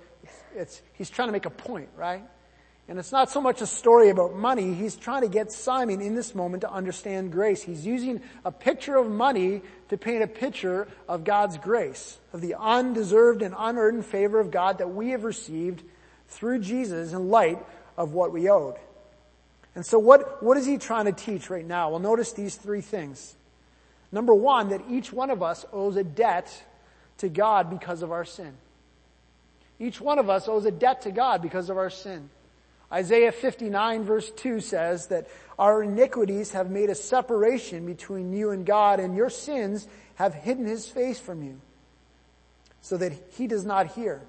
it's, 0.55 0.81
he's 0.95 1.11
trying 1.11 1.29
to 1.29 1.33
make 1.33 1.47
a 1.47 1.51
point, 1.51 1.89
right? 1.97 2.23
And 2.89 2.99
it's 2.99 3.13
not 3.13 3.31
so 3.31 3.43
much 3.43 3.61
a 3.61 3.67
story 3.67 4.09
about 4.09 4.35
money. 4.35 4.73
He's 4.73 4.97
trying 4.97 5.21
to 5.21 5.29
get 5.29 5.53
Simon 5.53 6.01
in 6.01 6.15
this 6.15 6.35
moment 6.35 6.63
to 6.63 6.73
understand 6.73 7.33
grace. 7.33 7.63
He's 7.63 7.85
using 7.85 8.23
a 8.47 8.51
picture 8.51 8.97
of 8.97 9.11
money 9.11 9.61
to 9.91 9.99
paint 9.99 10.23
a 10.23 10.27
picture 10.27 10.89
of 11.07 11.23
God's 11.23 11.59
grace, 11.59 12.17
of 12.33 12.41
the 12.41 12.55
undeserved 12.59 13.43
and 13.43 13.55
unearned 13.57 14.07
favor 14.07 14.41
of 14.41 14.51
God 14.51 14.79
that 14.79 14.89
we 14.89 15.11
have 15.11 15.25
received 15.25 15.83
through 16.29 16.61
Jesus 16.61 17.13
in 17.13 17.29
light 17.29 17.59
of 17.99 18.15
what 18.15 18.33
we 18.33 18.49
owed. 18.49 18.77
And 19.79 19.87
so 19.87 20.01
what, 20.01 20.43
what 20.43 20.57
is 20.57 20.67
he 20.67 20.77
trying 20.77 21.05
to 21.05 21.13
teach 21.13 21.51
right 21.51 21.65
now? 21.65 21.91
Well, 21.91 22.01
notice 22.01 22.33
these 22.33 22.57
three 22.57 22.81
things. 22.81 23.37
Number 24.11 24.35
one, 24.35 24.71
that 24.71 24.81
each 24.91 25.13
one 25.13 25.31
of 25.31 25.41
us 25.41 25.65
owes 25.73 25.95
a 25.95 26.03
debt 26.03 26.53
to 27.19 27.29
God 27.29 27.71
because 27.71 28.03
of 28.03 28.11
our 28.11 28.25
sin. 28.25 28.55
Each 29.79 30.01
one 30.01 30.19
of 30.19 30.29
us 30.29 30.49
owes 30.49 30.65
a 30.65 30.73
debt 30.73 31.03
to 31.03 31.13
God 31.13 31.43
because 31.43 31.71
of 31.71 31.77
our 31.77 31.91
sin. 31.91 32.29
Isaiah 32.93 33.31
59 33.31 34.03
verse 34.03 34.33
2 34.33 34.59
says 34.59 35.07
that 35.07 35.29
our 35.61 35.85
iniquities 35.85 36.51
have 36.51 36.73
made 36.73 36.91
a 36.91 36.97
separation 36.97 37.87
between 37.87 38.33
you 38.33 38.51
and 38.51 38.67
God 38.67 38.99
and 38.99 39.15
your 39.15 39.31
sins 39.31 39.87
have 40.17 40.35
hidden 40.35 40.67
his 40.67 40.89
face 40.89 41.21
from 41.21 41.45
you. 41.45 41.61
so 42.81 42.97
that 42.97 43.13
he 43.37 43.47
does 43.47 43.65
not 43.65 43.87
hear. 43.87 44.23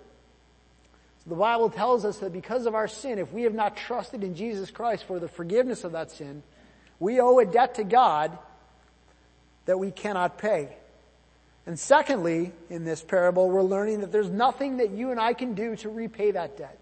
The 1.29 1.35
Bible 1.35 1.69
tells 1.69 2.05
us 2.05 2.17
that 2.17 2.33
because 2.33 2.65
of 2.65 2.73
our 2.73 2.87
sin, 2.87 3.19
if 3.19 3.31
we 3.31 3.43
have 3.43 3.53
not 3.53 3.77
trusted 3.77 4.23
in 4.23 4.33
Jesus 4.33 4.71
Christ 4.71 5.03
for 5.03 5.19
the 5.19 5.27
forgiveness 5.27 5.83
of 5.83 5.91
that 5.91 6.09
sin, 6.09 6.41
we 6.99 7.21
owe 7.21 7.37
a 7.37 7.45
debt 7.45 7.75
to 7.75 7.83
God 7.83 8.35
that 9.65 9.77
we 9.77 9.91
cannot 9.91 10.39
pay. 10.39 10.75
And 11.67 11.77
secondly, 11.77 12.51
in 12.71 12.83
this 12.83 13.03
parable, 13.03 13.47
we're 13.47 13.61
learning 13.61 14.01
that 14.01 14.11
there's 14.11 14.31
nothing 14.31 14.77
that 14.77 14.89
you 14.89 15.11
and 15.11 15.19
I 15.19 15.33
can 15.33 15.53
do 15.53 15.75
to 15.77 15.89
repay 15.89 16.31
that 16.31 16.57
debt. 16.57 16.79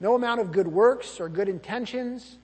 No 0.00 0.16
amount 0.16 0.40
of 0.40 0.50
good 0.50 0.66
works 0.66 1.20
or 1.20 1.28
good 1.28 1.48
intentions 1.48 2.36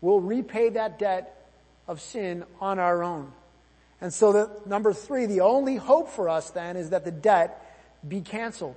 will 0.00 0.20
repay 0.20 0.70
that 0.70 0.98
debt 0.98 1.48
of 1.86 2.00
sin 2.00 2.44
on 2.60 2.80
our 2.80 3.04
own. 3.04 3.30
And 4.00 4.12
so 4.12 4.32
the, 4.32 4.50
number 4.66 4.92
three, 4.92 5.26
the 5.26 5.42
only 5.42 5.76
hope 5.76 6.08
for 6.08 6.28
us 6.28 6.50
then 6.50 6.76
is 6.76 6.90
that 6.90 7.04
the 7.04 7.12
debt 7.12 7.64
be 8.06 8.20
canceled. 8.20 8.74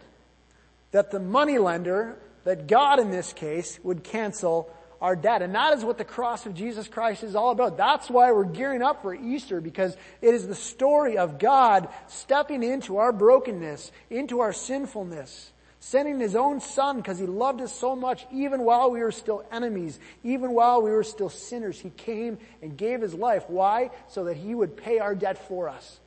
That 0.96 1.12
the 1.12 1.20
moneylender, 1.20 2.16
that 2.46 2.68
God 2.68 3.02
in 3.02 3.12
this 3.12 3.34
case, 3.34 3.78
would 3.84 4.02
cancel 4.02 4.74
our 5.02 5.14
debt. 5.14 5.42
And 5.42 5.54
that 5.54 5.78
is 5.78 5.84
what 5.84 5.98
the 5.98 6.06
cross 6.06 6.46
of 6.46 6.56
Jesus 6.56 6.88
Christ 6.88 7.22
is 7.22 7.36
all 7.36 7.52
about. 7.52 7.76
That's 7.76 8.10
why 8.10 8.32
we're 8.32 8.46
gearing 8.46 8.82
up 8.82 9.02
for 9.02 9.14
Easter 9.14 9.60
because 9.60 9.98
it 10.22 10.34
is 10.34 10.48
the 10.48 10.56
story 10.56 11.18
of 11.18 11.38
God 11.38 11.90
stepping 12.08 12.64
into 12.64 12.96
our 12.96 13.12
brokenness, 13.12 13.92
into 14.10 14.40
our 14.40 14.54
sinfulness, 14.54 15.52
sending 15.82 16.18
his 16.18 16.34
own 16.34 16.62
son 16.62 16.96
because 16.96 17.20
he 17.20 17.26
loved 17.26 17.60
us 17.60 17.76
so 17.76 17.94
much 17.94 18.26
even 18.32 18.62
while 18.62 18.90
we 18.90 19.02
were 19.02 19.12
still 19.12 19.44
enemies, 19.52 20.00
even 20.24 20.52
while 20.52 20.82
we 20.82 20.92
were 20.92 21.04
still 21.04 21.30
sinners. 21.30 21.78
He 21.78 21.90
came 21.90 22.38
and 22.62 22.78
gave 22.78 23.02
his 23.02 23.14
life. 23.14 23.44
Why? 23.50 23.92
So 24.08 24.24
that 24.24 24.38
he 24.38 24.56
would 24.56 24.78
pay 24.78 25.00
our 25.00 25.14
debt 25.14 25.46
for 25.50 25.68
us. 25.68 26.00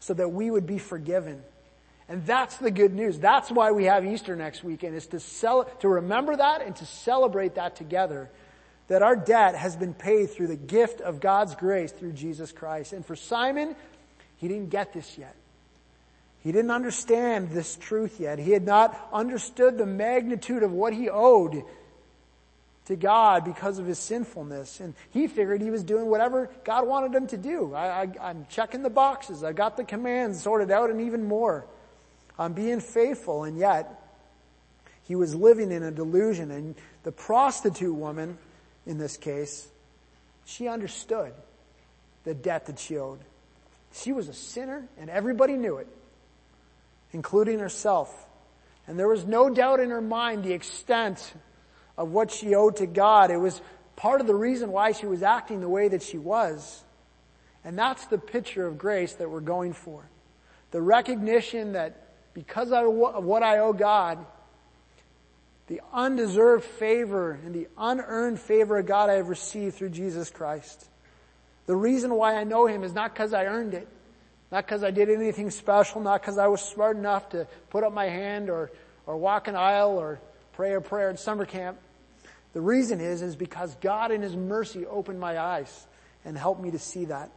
So 0.00 0.14
that 0.14 0.30
we 0.30 0.50
would 0.50 0.66
be 0.66 0.78
forgiven. 0.78 1.42
And 2.08 2.26
that's 2.26 2.56
the 2.56 2.70
good 2.70 2.94
news. 2.94 3.18
That's 3.18 3.50
why 3.50 3.72
we 3.72 3.84
have 3.84 4.04
Easter 4.04 4.36
next 4.36 4.64
weekend 4.64 4.96
is 4.96 5.06
to 5.08 5.20
sell, 5.20 5.64
to 5.80 5.88
remember 5.88 6.36
that 6.36 6.62
and 6.62 6.74
to 6.76 6.86
celebrate 6.86 7.54
that 7.54 7.76
together. 7.76 8.30
That 8.88 9.02
our 9.02 9.16
debt 9.16 9.54
has 9.54 9.76
been 9.76 9.94
paid 9.94 10.30
through 10.30 10.48
the 10.48 10.56
gift 10.56 11.00
of 11.00 11.20
God's 11.20 11.54
grace 11.54 11.92
through 11.92 12.12
Jesus 12.12 12.52
Christ. 12.52 12.92
And 12.92 13.06
for 13.06 13.16
Simon, 13.16 13.76
he 14.36 14.48
didn't 14.48 14.70
get 14.70 14.92
this 14.92 15.16
yet. 15.16 15.34
He 16.40 16.50
didn't 16.50 16.72
understand 16.72 17.50
this 17.50 17.76
truth 17.76 18.18
yet. 18.18 18.40
He 18.40 18.50
had 18.50 18.64
not 18.64 19.08
understood 19.12 19.78
the 19.78 19.86
magnitude 19.86 20.64
of 20.64 20.72
what 20.72 20.92
he 20.92 21.08
owed 21.08 21.62
to 22.86 22.96
God 22.96 23.44
because 23.44 23.78
of 23.78 23.86
his 23.86 24.00
sinfulness. 24.00 24.80
And 24.80 24.94
he 25.10 25.28
figured 25.28 25.62
he 25.62 25.70
was 25.70 25.84
doing 25.84 26.06
whatever 26.06 26.50
God 26.64 26.88
wanted 26.88 27.14
him 27.14 27.28
to 27.28 27.36
do. 27.36 27.74
I, 27.74 28.08
am 28.20 28.46
checking 28.50 28.82
the 28.82 28.90
boxes. 28.90 29.44
I 29.44 29.52
got 29.52 29.76
the 29.76 29.84
commands 29.84 30.42
sorted 30.42 30.72
out 30.72 30.90
and 30.90 31.00
even 31.02 31.24
more 31.28 31.64
on 32.42 32.54
being 32.54 32.80
faithful, 32.80 33.44
and 33.44 33.56
yet 33.56 33.88
he 35.04 35.14
was 35.14 35.32
living 35.32 35.70
in 35.70 35.84
a 35.84 35.92
delusion. 35.92 36.50
And 36.50 36.74
the 37.04 37.12
prostitute 37.12 37.94
woman, 37.94 38.36
in 38.84 38.98
this 38.98 39.16
case, 39.16 39.68
she 40.44 40.66
understood 40.66 41.32
the 42.24 42.34
debt 42.34 42.66
that 42.66 42.80
she 42.80 42.98
owed. 42.98 43.20
She 43.92 44.12
was 44.12 44.28
a 44.28 44.34
sinner, 44.34 44.88
and 44.98 45.08
everybody 45.08 45.52
knew 45.54 45.76
it, 45.76 45.86
including 47.12 47.60
herself. 47.60 48.12
And 48.88 48.98
there 48.98 49.08
was 49.08 49.24
no 49.24 49.48
doubt 49.48 49.78
in 49.78 49.90
her 49.90 50.00
mind 50.00 50.42
the 50.42 50.52
extent 50.52 51.34
of 51.96 52.10
what 52.10 52.32
she 52.32 52.56
owed 52.56 52.76
to 52.76 52.86
God. 52.86 53.30
It 53.30 53.36
was 53.36 53.60
part 53.94 54.20
of 54.20 54.26
the 54.26 54.34
reason 54.34 54.72
why 54.72 54.90
she 54.92 55.06
was 55.06 55.22
acting 55.22 55.60
the 55.60 55.68
way 55.68 55.86
that 55.88 56.02
she 56.02 56.18
was. 56.18 56.82
And 57.64 57.78
that's 57.78 58.06
the 58.06 58.18
picture 58.18 58.66
of 58.66 58.78
grace 58.78 59.12
that 59.14 59.30
we're 59.30 59.40
going 59.40 59.74
for. 59.74 60.02
The 60.72 60.82
recognition 60.82 61.74
that 61.74 62.01
because 62.34 62.72
of 62.72 62.86
what 62.86 63.42
I 63.42 63.58
owe 63.58 63.72
God, 63.72 64.24
the 65.66 65.80
undeserved 65.92 66.64
favor 66.64 67.38
and 67.44 67.54
the 67.54 67.68
unearned 67.78 68.40
favor 68.40 68.78
of 68.78 68.86
God 68.86 69.10
I 69.10 69.14
have 69.14 69.28
received 69.28 69.76
through 69.76 69.90
Jesus 69.90 70.30
Christ. 70.30 70.86
The 71.66 71.76
reason 71.76 72.14
why 72.14 72.36
I 72.36 72.44
know 72.44 72.66
Him 72.66 72.84
is 72.84 72.92
not 72.92 73.14
because 73.14 73.32
I 73.32 73.46
earned 73.46 73.74
it, 73.74 73.88
not 74.50 74.66
because 74.66 74.82
I 74.82 74.90
did 74.90 75.08
anything 75.08 75.50
special, 75.50 76.00
not 76.00 76.20
because 76.20 76.38
I 76.38 76.48
was 76.48 76.60
smart 76.60 76.96
enough 76.96 77.30
to 77.30 77.46
put 77.70 77.84
up 77.84 77.92
my 77.92 78.06
hand 78.06 78.50
or, 78.50 78.70
or 79.06 79.16
walk 79.16 79.48
an 79.48 79.56
aisle 79.56 79.98
or 79.98 80.20
pray 80.52 80.74
a 80.74 80.80
prayer 80.80 81.10
at 81.10 81.18
summer 81.18 81.46
camp. 81.46 81.78
The 82.52 82.60
reason 82.60 83.00
is, 83.00 83.22
is 83.22 83.36
because 83.36 83.74
God 83.76 84.10
in 84.10 84.20
His 84.20 84.36
mercy 84.36 84.84
opened 84.84 85.20
my 85.20 85.38
eyes 85.38 85.86
and 86.24 86.36
helped 86.36 86.60
me 86.60 86.72
to 86.72 86.78
see 86.78 87.06
that. 87.06 87.30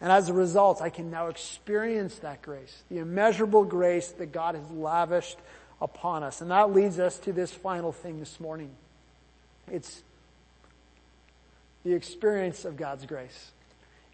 And 0.00 0.12
as 0.12 0.28
a 0.28 0.32
result, 0.32 0.80
I 0.80 0.90
can 0.90 1.10
now 1.10 1.26
experience 1.26 2.16
that 2.20 2.42
grace, 2.42 2.82
the 2.90 2.98
immeasurable 2.98 3.64
grace 3.64 4.08
that 4.12 4.32
God 4.32 4.54
has 4.54 4.70
lavished 4.70 5.38
upon 5.80 6.22
us. 6.22 6.40
And 6.40 6.50
that 6.50 6.72
leads 6.72 6.98
us 6.98 7.18
to 7.20 7.32
this 7.32 7.52
final 7.52 7.92
thing 7.92 8.20
this 8.20 8.38
morning. 8.38 8.70
It's 9.70 10.02
the 11.84 11.94
experience 11.94 12.64
of 12.64 12.76
God's 12.76 13.06
grace. 13.06 13.50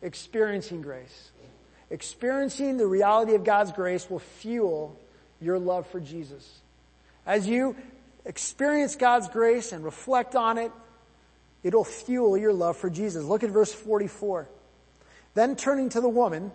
Experiencing 0.01 0.83
grace. 0.83 1.31
Experiencing 1.90 2.77
the 2.77 2.87
reality 2.87 3.35
of 3.35 3.44
God's 3.44 3.73
grace 3.73 4.09
will 4.09 4.18
fuel 4.18 4.99
your 5.40 5.59
love 5.59 5.87
for 5.87 6.01
Jesus. 6.01 6.61
As 7.27 7.47
you 7.47 7.77
experience 8.25 8.97
God's 8.97 9.29
grace 9.29 9.73
and 9.73 9.85
reflect 9.85 10.35
on 10.35 10.57
it, 10.59 10.73
it'll 11.62 11.85
fuel 11.85 12.37
your 12.37 12.53
love 12.53 12.77
for 12.77 12.88
Jesus. 12.88 13.23
Look 13.23 13.44
at 13.44 13.51
verse 13.51 13.73
44. 13.73 14.49
Then 15.35 15.57
turning 15.57 15.88
to 15.90 16.01
the 16.01 16.09
woman, 16.09 16.53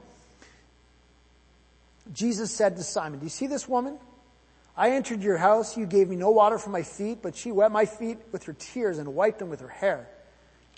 Jesus 2.13 2.51
said 2.51 2.77
to 2.77 2.83
Simon, 2.83 3.19
do 3.19 3.25
you 3.25 3.29
see 3.29 3.47
this 3.47 3.67
woman? 3.67 3.97
I 4.75 4.91
entered 4.91 5.21
your 5.21 5.37
house, 5.37 5.75
you 5.75 5.85
gave 5.85 6.07
me 6.07 6.15
no 6.15 6.31
water 6.31 6.57
for 6.57 6.69
my 6.69 6.83
feet, 6.83 7.19
but 7.21 7.35
she 7.35 7.51
wet 7.51 7.71
my 7.71 7.85
feet 7.85 8.17
with 8.31 8.43
her 8.43 8.53
tears 8.53 8.97
and 8.97 9.13
wiped 9.13 9.39
them 9.39 9.49
with 9.49 9.59
her 9.59 9.67
hair. 9.67 10.07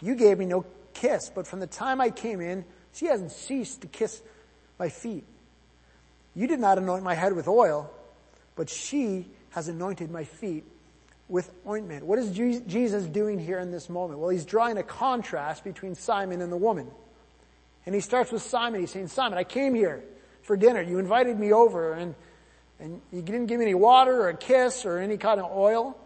You 0.02 0.16
gave 0.16 0.40
me 0.40 0.46
no 0.46 0.66
kiss, 0.94 1.32
but 1.34 1.46
from 1.46 1.60
the 1.60 1.68
time 1.68 2.02
I 2.02 2.10
came 2.10 2.42
in, 2.42 2.66
she 2.94 3.06
hasn't 3.06 3.32
ceased 3.32 3.82
to 3.82 3.88
kiss 3.88 4.22
my 4.80 4.90
feet. 4.90 5.24
You 6.34 6.48
did 6.48 6.60
not 6.60 6.80
anoint 6.80 7.04
my 7.04 7.14
head 7.14 7.34
with 7.34 7.48
oil, 7.48 7.92
but 8.56 8.70
she 8.70 9.28
has 9.52 9.68
anointed 9.68 10.10
my 10.10 10.24
feet 10.24 10.64
with 11.30 11.52
ointment. 11.68 12.06
What 12.06 12.18
is 12.18 12.32
Jesus 12.32 13.06
doing 13.06 13.38
here 13.38 13.60
in 13.60 13.72
this 13.72 13.90
moment? 13.90 14.20
Well, 14.20 14.30
he's 14.30 14.46
drawing 14.46 14.78
a 14.78 14.84
contrast 14.84 15.64
between 15.64 15.94
Simon 15.94 16.42
and 16.42 16.52
the 16.52 16.58
woman. 16.58 16.90
And 17.86 17.96
he 17.96 18.02
starts 18.02 18.32
with 18.32 18.42
Simon. 18.42 18.82
He's 18.82 18.92
saying, 18.92 19.08
Simon, 19.08 19.38
I 19.38 19.44
came 19.44 19.74
here 19.74 20.04
for 20.44 20.56
dinner. 20.56 20.82
You 20.82 21.00
invited 21.00 21.40
me 21.40 21.52
over 21.52 21.94
and, 21.94 22.16
and 22.80 23.02
you 23.12 23.22
didn't 23.22 23.48
give 23.48 23.60
me 23.60 23.66
any 23.66 23.76
water 23.76 24.22
or 24.22 24.30
a 24.30 24.38
kiss 24.38 24.86
or 24.86 25.00
any 25.00 25.18
kind 25.18 25.40
of 25.40 25.52
oil. 25.52 25.98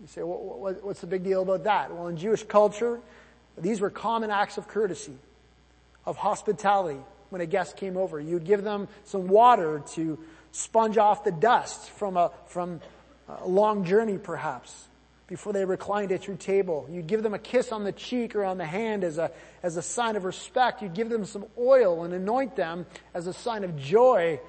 You 0.00 0.06
say, 0.08 0.22
what, 0.22 0.82
what's 0.82 1.00
the 1.00 1.06
big 1.06 1.22
deal 1.22 1.42
about 1.42 1.64
that? 1.64 1.94
Well, 1.94 2.08
in 2.08 2.16
Jewish 2.16 2.42
culture, 2.42 3.00
these 3.56 3.80
were 3.80 3.90
common 3.90 4.30
acts 4.30 4.58
of 4.58 4.66
courtesy, 4.66 5.16
of 6.04 6.16
hospitality. 6.16 6.98
When 7.30 7.40
a 7.40 7.46
guest 7.46 7.76
came 7.76 7.96
over, 7.96 8.20
you'd 8.20 8.44
give 8.44 8.62
them 8.62 8.88
some 9.04 9.28
water 9.28 9.82
to 9.92 10.18
sponge 10.50 10.98
off 10.98 11.24
the 11.24 11.32
dust 11.32 11.88
from 11.90 12.16
a, 12.16 12.30
from 12.46 12.80
a 13.28 13.46
long 13.46 13.84
journey 13.84 14.18
perhaps 14.18 14.88
before 15.26 15.52
they 15.52 15.64
reclined 15.64 16.12
at 16.12 16.26
your 16.26 16.36
table. 16.36 16.86
You'd 16.90 17.06
give 17.06 17.22
them 17.22 17.34
a 17.34 17.38
kiss 17.38 17.72
on 17.72 17.84
the 17.84 17.92
cheek 17.92 18.34
or 18.34 18.44
on 18.44 18.58
the 18.58 18.66
hand 18.66 19.04
as 19.04 19.18
a, 19.18 19.30
as 19.62 19.76
a 19.76 19.82
sign 19.82 20.16
of 20.16 20.24
respect. 20.24 20.82
You'd 20.82 20.94
give 20.94 21.08
them 21.08 21.24
some 21.24 21.46
oil 21.58 22.04
and 22.04 22.12
anoint 22.12 22.56
them 22.56 22.86
as 23.14 23.26
a 23.26 23.32
sign 23.32 23.64
of 23.64 23.76
joy. 23.76 24.40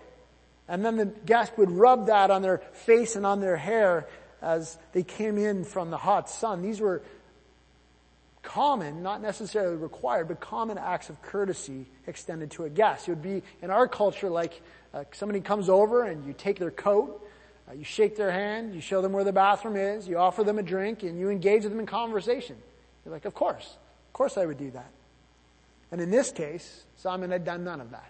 And 0.67 0.83
then 0.83 0.97
the 0.97 1.05
guest 1.05 1.57
would 1.57 1.71
rub 1.71 2.07
that 2.07 2.31
on 2.31 2.41
their 2.41 2.59
face 2.73 3.15
and 3.15 3.25
on 3.25 3.39
their 3.39 3.57
hair 3.57 4.07
as 4.41 4.77
they 4.91 5.03
came 5.03 5.37
in 5.37 5.63
from 5.63 5.89
the 5.89 5.97
hot 5.97 6.29
sun. 6.29 6.61
These 6.61 6.81
were 6.81 7.01
common, 8.41 9.01
not 9.01 9.21
necessarily 9.21 9.77
required, 9.77 10.27
but 10.27 10.39
common 10.39 10.77
acts 10.77 11.09
of 11.09 11.21
courtesy 11.21 11.85
extended 12.07 12.51
to 12.51 12.65
a 12.65 12.69
guest. 12.69 13.07
It 13.07 13.11
would 13.11 13.21
be 13.21 13.41
in 13.61 13.71
our 13.71 13.87
culture 13.87 14.29
like 14.29 14.61
uh, 14.93 15.05
somebody 15.13 15.39
comes 15.39 15.69
over 15.69 16.03
and 16.03 16.25
you 16.25 16.33
take 16.33 16.59
their 16.59 16.71
coat 16.71 17.25
Uh, 17.73 17.77
you 17.77 17.83
shake 17.83 18.15
their 18.15 18.31
hand, 18.31 18.75
you 18.75 18.81
show 18.81 19.01
them 19.01 19.13
where 19.13 19.23
the 19.23 19.33
bathroom 19.33 19.75
is, 19.75 20.07
you 20.07 20.17
offer 20.17 20.43
them 20.43 20.59
a 20.59 20.63
drink, 20.63 21.03
and 21.03 21.19
you 21.19 21.29
engage 21.29 21.63
with 21.63 21.71
them 21.71 21.79
in 21.79 21.85
conversation. 21.85 22.55
You're 23.05 23.13
like, 23.13 23.25
of 23.25 23.33
course. 23.33 23.77
Of 24.07 24.13
course 24.13 24.37
I 24.37 24.45
would 24.45 24.57
do 24.57 24.71
that. 24.71 24.91
And 25.91 26.01
in 26.01 26.11
this 26.11 26.31
case, 26.31 26.83
Simon 26.97 27.31
had 27.31 27.45
done 27.45 27.63
none 27.63 27.81
of 27.81 27.91
that. 27.91 28.09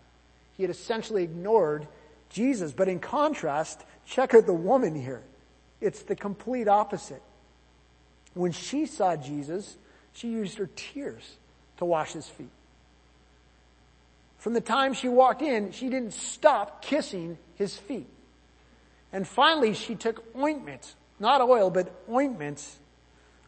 He 0.56 0.63
had 0.63 0.69
essentially 0.69 1.23
ignored 1.23 1.88
Jesus. 2.30 2.71
But 2.71 2.88
in 2.88 2.99
contrast, 2.99 3.84
check 4.06 4.34
out 4.34 4.45
the 4.45 4.54
woman 4.54 4.95
here. 4.95 5.21
It's 5.82 6.04
the 6.04 6.15
complete 6.15 6.67
opposite. 6.67 7.21
When 8.34 8.52
she 8.52 8.86
saw 8.86 9.15
Jesus, 9.15 9.76
she 10.13 10.30
used 10.30 10.58
her 10.58 10.69
tears 10.76 11.38
to 11.78 11.86
wash 11.86 12.13
his 12.13 12.28
feet. 12.28 12.49
From 14.38 14.54
the 14.54 14.62
time 14.62 14.93
she 14.93 15.10
walked 15.10 15.41
in, 15.41 15.71
she 15.71 15.89
didn't 15.89 16.13
stop 16.13 16.82
kissing 16.82 17.38
his 17.56 17.78
feet. 17.78 18.08
And 19.13 19.28
finally, 19.28 19.76
she 19.76 19.93
took 19.93 20.23
ointment, 20.36 20.95
not 21.19 21.39
oil, 21.39 21.69
but 21.69 21.93
ointment, 22.10 22.67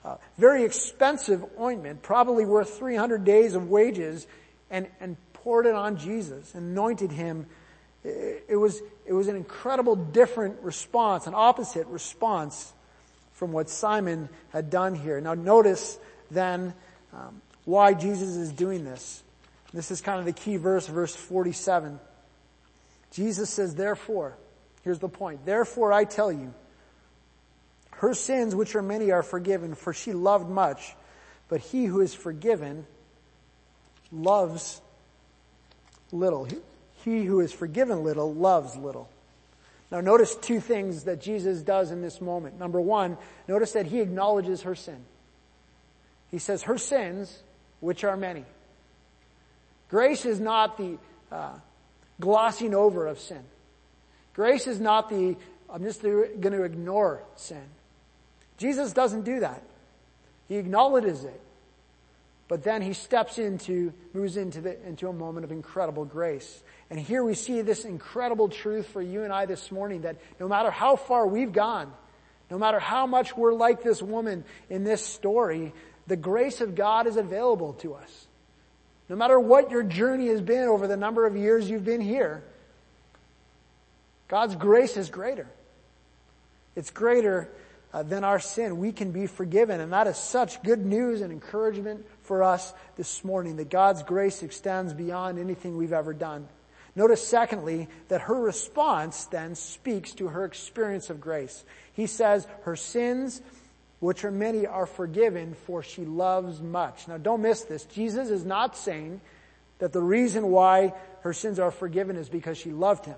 uh, 0.06 0.18
very 0.38 0.64
expensive 0.64 1.44
ointment, 1.60 2.04
probably 2.04 2.46
worth 2.46 2.78
300 2.78 3.26
days 3.26 3.56
of 3.56 3.68
wages, 3.68 4.28
and, 4.70 4.88
and 5.00 5.18
poured 5.34 5.66
it 5.66 5.74
on 5.74 5.98
Jesus, 5.98 6.54
anointed 6.54 7.12
him. 7.12 7.48
It 8.04 8.60
was, 8.60 8.82
it 9.08 9.14
was 9.14 9.28
an 9.28 9.36
incredible 9.36 9.96
different 9.96 10.62
response, 10.62 11.26
an 11.26 11.34
opposite 11.36 11.88
response 11.88 12.72
from 13.34 13.52
what 13.52 13.68
Simon 13.68 14.30
had 14.50 14.70
done 14.70 14.94
here. 14.94 15.20
Now 15.20 15.34
notice 15.34 15.98
then 16.30 16.76
um, 17.12 17.42
why 17.66 17.96
Jesus 17.96 18.36
is 18.36 18.52
doing 18.52 18.86
this. 18.86 19.24
This 19.74 19.90
is 19.90 20.02
kind 20.02 20.20
of 20.20 20.26
the 20.26 20.34
key 20.34 20.58
verse, 20.58 20.88
verse 20.88 21.16
47. 21.16 22.00
Jesus 23.12 23.50
says, 23.50 23.74
therefore, 23.74 24.38
here's 24.86 25.00
the 25.00 25.10
point, 25.10 25.46
therefore 25.46 25.92
I 25.92 26.06
tell 26.06 26.32
you, 26.32 26.54
her 27.92 28.14
sins, 28.14 28.56
which 28.56 28.76
are 28.76 28.82
many, 28.82 29.12
are 29.12 29.24
forgiven, 29.24 29.76
for 29.76 29.94
she 29.94 30.14
loved 30.14 30.50
much, 30.50 30.96
but 31.50 31.60
he 31.60 31.86
who 31.86 32.00
is 32.00 32.14
forgiven 32.14 32.86
loves 34.12 34.82
little. 36.12 36.48
He 37.04 37.24
who 37.24 37.40
is 37.40 37.52
forgiven 37.52 38.04
little 38.04 38.34
loves 38.34 38.76
little. 38.76 39.10
Now 39.92 40.02
notice 40.02 40.36
two 40.36 40.60
things 40.60 41.04
that 41.04 41.22
Jesus 41.22 41.62
does 41.62 41.92
in 41.92 42.02
this 42.02 42.20
moment. 42.20 42.60
Number 42.60 42.82
one, 42.82 43.18
notice 43.48 43.74
that 43.74 43.86
he 43.86 44.02
acknowledges 44.02 44.64
her 44.64 44.76
sin. 44.76 45.06
He 46.32 46.40
says, 46.40 46.64
her 46.64 46.78
sins, 46.78 47.44
which 47.80 48.04
are 48.04 48.18
many. 48.18 48.46
Grace 49.90 50.26
is 50.26 50.40
not 50.40 50.78
the 50.78 50.98
uh, 51.32 51.54
glossing 52.20 52.74
over 52.74 53.08
of 53.08 53.20
sin. 53.20 53.44
Grace 54.36 54.68
is 54.68 54.80
not 54.80 55.10
the, 55.10 55.36
I'm 55.70 55.84
just 55.84 56.02
going 56.02 56.42
to 56.42 56.64
ignore 56.64 57.24
sin. 57.36 57.64
Jesus 58.58 58.94
doesn't 58.94 59.24
do 59.24 59.40
that. 59.40 59.64
He 60.48 60.58
acknowledges 60.58 61.24
it. 61.24 61.42
But 62.48 62.64
then 62.64 62.82
he 62.82 62.94
steps 62.94 63.40
into, 63.40 63.92
moves 64.14 64.38
into 64.38 64.62
the, 64.62 64.86
into 64.88 65.08
a 65.08 65.14
moment 65.14 65.46
of 65.46 65.52
incredible 65.52 66.06
grace. 66.06 66.62
And 66.92 67.00
here 67.00 67.24
we 67.24 67.34
see 67.34 67.62
this 67.62 67.86
incredible 67.86 68.50
truth 68.50 68.88
for 68.90 69.02
you 69.02 69.24
and 69.24 69.34
I 69.34 69.46
this 69.48 69.72
morning 69.72 70.02
that 70.02 70.18
no 70.40 70.48
matter 70.48 70.70
how 70.70 70.96
far 70.96 71.26
we've 71.26 71.52
gone, 71.52 71.92
no 72.52 72.60
matter 72.60 72.80
how 72.80 73.08
much 73.08 73.36
we're 73.36 73.54
like 73.54 73.82
this 73.82 74.02
woman 74.02 74.44
in 74.70 74.84
this 74.84 75.04
story, 75.04 75.74
the 76.06 76.16
grace 76.16 76.62
of 76.62 76.76
God 76.76 77.08
is 77.08 77.18
available 77.18 77.74
to 77.74 77.96
us. 77.96 78.28
No 79.10 79.16
matter 79.16 79.40
what 79.40 79.72
your 79.72 79.82
journey 79.82 80.28
has 80.28 80.42
been 80.42 80.68
over 80.68 80.88
the 80.88 80.98
number 80.98 81.26
of 81.26 81.36
years 81.36 81.68
you've 81.68 81.86
been 81.86 82.02
here, 82.02 82.44
God's 84.28 84.56
grace 84.56 84.98
is 84.98 85.10
greater. 85.10 85.48
It's 86.76 86.92
greater 86.92 87.50
uh, 87.94 88.04
than 88.04 88.24
our 88.24 88.40
sin. 88.40 88.78
We 88.78 88.92
can 88.92 89.12
be 89.12 89.28
forgiven. 89.28 89.80
And 89.80 89.94
that 89.94 90.08
is 90.08 90.18
such 90.18 90.62
good 90.64 90.86
news 90.86 91.22
and 91.22 91.32
encouragement 91.32 92.06
for 92.24 92.44
us 92.44 92.74
this 92.98 93.24
morning 93.24 93.56
that 93.58 93.70
God's 93.70 94.04
grace 94.04 94.44
extends 94.44 94.94
beyond 94.94 95.40
anything 95.40 95.78
we've 95.78 95.94
ever 95.94 96.14
done. 96.14 96.48
Notice 96.96 97.26
secondly 97.26 97.88
that 98.08 98.22
her 98.22 98.40
response 98.40 99.26
then 99.26 99.56
speaks 99.56 100.14
to 100.14 100.28
her 100.28 100.46
experience 100.46 101.10
of 101.10 101.22
grace. 101.22 101.64
He 101.94 102.08
says 102.08 102.48
her 102.64 102.76
sins, 102.76 103.42
which 104.00 104.24
are 104.24 104.32
many, 104.32 104.66
are 104.66 104.86
forgiven 104.86 105.56
for 105.66 105.84
she 105.84 106.06
loves 106.06 106.62
much. 106.62 107.08
Now 107.08 107.18
don't 107.18 107.42
miss 107.42 107.62
this. 107.64 107.84
Jesus 107.86 108.30
is 108.30 108.46
not 108.46 108.78
saying 108.78 109.22
that 109.80 109.92
the 109.92 110.02
reason 110.02 110.52
why 110.52 110.94
her 111.22 111.34
sins 111.34 111.60
are 111.60 111.72
forgiven 111.72 112.16
is 112.16 112.30
because 112.30 112.58
she 112.58 112.72
loved 112.72 113.06
him. 113.06 113.18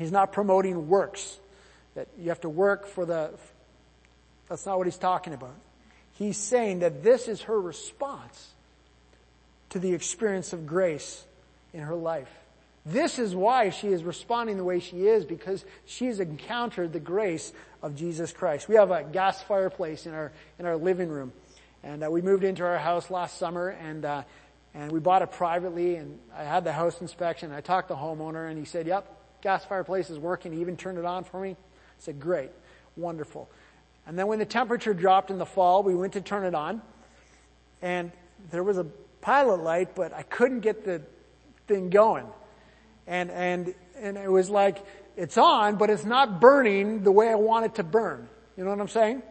He's 0.00 0.10
not 0.10 0.32
promoting 0.32 0.88
works. 0.88 1.38
That 1.94 2.08
you 2.18 2.30
have 2.30 2.40
to 2.40 2.48
work 2.48 2.86
for 2.86 3.04
the, 3.04 3.32
that's 4.48 4.64
not 4.64 4.78
what 4.78 4.86
he's 4.86 4.96
talking 4.96 5.34
about. 5.34 5.54
He's 6.12 6.38
saying 6.38 6.78
that 6.78 7.02
this 7.02 7.28
is 7.28 7.42
her 7.42 7.60
response 7.60 8.48
to 9.68 9.78
the 9.78 9.92
experience 9.92 10.54
of 10.54 10.66
grace 10.66 11.22
in 11.74 11.80
her 11.80 11.94
life. 11.94 12.30
This 12.86 13.18
is 13.18 13.34
why 13.36 13.68
she 13.68 13.88
is 13.88 14.02
responding 14.02 14.56
the 14.56 14.64
way 14.64 14.80
she 14.80 15.06
is 15.06 15.26
because 15.26 15.66
she's 15.84 16.18
encountered 16.18 16.94
the 16.94 17.00
grace 17.00 17.52
of 17.82 17.94
Jesus 17.94 18.32
Christ. 18.32 18.70
We 18.70 18.76
have 18.76 18.90
a 18.90 19.02
gas 19.02 19.42
fireplace 19.42 20.06
in 20.06 20.14
our 20.14 20.32
in 20.58 20.64
our 20.64 20.78
living 20.78 21.10
room, 21.10 21.30
and 21.82 22.02
uh, 22.02 22.10
we 22.10 22.22
moved 22.22 22.42
into 22.42 22.64
our 22.64 22.78
house 22.78 23.10
last 23.10 23.36
summer, 23.36 23.68
and 23.68 24.06
uh, 24.06 24.22
and 24.72 24.90
we 24.90 24.98
bought 24.98 25.20
it 25.20 25.32
privately. 25.32 25.96
And 25.96 26.18
I 26.34 26.44
had 26.44 26.64
the 26.64 26.72
house 26.72 27.02
inspection. 27.02 27.52
I 27.52 27.60
talked 27.60 27.88
to 27.88 27.94
the 27.94 28.00
homeowner, 28.00 28.48
and 28.48 28.58
he 28.58 28.64
said, 28.64 28.86
"Yep, 28.86 29.19
gas 29.42 29.64
fireplace 29.64 30.10
is 30.10 30.18
working." 30.18 30.52
He 30.52 30.60
even 30.60 30.76
turned 30.76 30.98
it 30.98 31.04
on 31.04 31.24
for 31.24 31.40
me. 31.40 31.50
I 31.50 31.54
said, 31.98 32.20
"Great, 32.20 32.50
wonderful." 32.96 33.48
And 34.06 34.18
then 34.18 34.26
when 34.26 34.38
the 34.38 34.46
temperature 34.46 34.94
dropped 34.94 35.30
in 35.30 35.38
the 35.38 35.46
fall, 35.46 35.82
we 35.82 35.94
went 35.94 36.14
to 36.14 36.20
turn 36.20 36.44
it 36.44 36.54
on, 36.54 36.82
and 37.82 38.10
there 38.50 38.62
was 38.62 38.78
a 38.78 38.86
pilot 39.20 39.62
light, 39.62 39.94
but 39.94 40.12
I 40.12 40.22
couldn't 40.22 40.60
get 40.60 40.84
the 40.84 41.02
thing 41.66 41.90
going 41.90 42.26
and, 43.10 43.30
and, 43.32 43.74
and 44.00 44.16
it 44.16 44.30
was 44.30 44.48
like, 44.48 44.78
it's 45.16 45.36
on, 45.36 45.76
but 45.76 45.90
it's 45.90 46.04
not 46.04 46.40
burning 46.40 47.02
the 47.02 47.10
way 47.10 47.28
I 47.28 47.34
want 47.34 47.66
it 47.66 47.74
to 47.74 47.82
burn. 47.82 48.28
You 48.56 48.64
know 48.64 48.70
what 48.70 48.80
I'm 48.80 48.88
saying? 48.88 49.22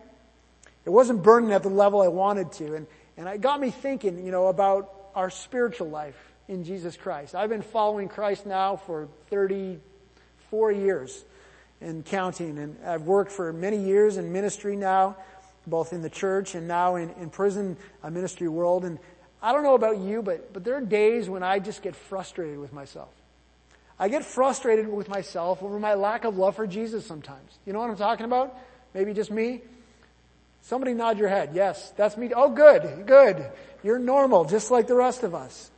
It 0.85 0.89
wasn't 0.89 1.23
burning 1.23 1.53
at 1.53 1.63
the 1.63 1.69
level 1.69 2.01
I 2.01 2.09
wanted 2.09 2.51
to. 2.53 2.75
And, 2.75 2.87
and 3.15 3.27
it 3.27 3.39
got 3.39 3.59
me 3.59 3.71
thinking, 3.71 4.25
you 4.25 4.31
know, 4.31 4.47
about 4.47 4.93
our 5.15 5.29
spiritual 5.29 5.89
life 5.89 6.17
in 6.49 6.65
Jesus 6.65 6.97
Christ. 6.97 7.35
I've 7.35 7.49
been 7.49 7.61
following 7.61 8.09
Christ 8.09 8.45
now 8.45 8.75
for 8.75 9.07
34 10.49 10.71
years 10.71 11.25
and 11.81 12.05
counting. 12.05 12.57
And 12.57 12.77
I've 12.85 13.03
worked 13.03 13.31
for 13.31 13.53
many 13.53 13.77
years 13.77 14.17
in 14.17 14.31
ministry 14.33 14.75
now, 14.75 15.17
both 15.67 15.93
in 15.93 16.01
the 16.01 16.09
church 16.09 16.55
and 16.55 16.67
now 16.67 16.95
in, 16.95 17.11
in 17.21 17.29
prison 17.29 17.77
uh, 18.03 18.09
ministry 18.09 18.47
world. 18.47 18.85
And 18.85 18.99
I 19.41 19.53
don't 19.53 19.63
know 19.63 19.75
about 19.75 19.99
you, 19.99 20.21
but, 20.21 20.51
but 20.51 20.63
there 20.63 20.75
are 20.75 20.81
days 20.81 21.29
when 21.29 21.43
I 21.43 21.59
just 21.59 21.81
get 21.81 21.95
frustrated 21.95 22.59
with 22.59 22.73
myself. 22.73 23.09
I 23.99 24.07
get 24.07 24.25
frustrated 24.25 24.87
with 24.87 25.09
myself 25.09 25.61
over 25.61 25.79
my 25.79 25.93
lack 25.93 26.23
of 26.23 26.37
love 26.37 26.55
for 26.55 26.65
Jesus 26.65 27.05
sometimes. 27.05 27.59
You 27.65 27.73
know 27.73 27.79
what 27.79 27.89
I'm 27.89 27.97
talking 27.97 28.25
about? 28.25 28.57
Maybe 28.93 29.13
just 29.13 29.29
me? 29.29 29.61
Somebody 30.61 30.93
nod 30.93 31.17
your 31.17 31.29
head. 31.29 31.51
Yes, 31.53 31.91
that's 31.95 32.17
me. 32.17 32.31
Oh, 32.35 32.49
good, 32.49 33.05
good. 33.05 33.45
You're 33.83 33.99
normal, 33.99 34.45
just 34.45 34.71
like 34.71 34.87
the 34.87 34.95
rest 34.95 35.23
of 35.23 35.35
us. 35.35 35.69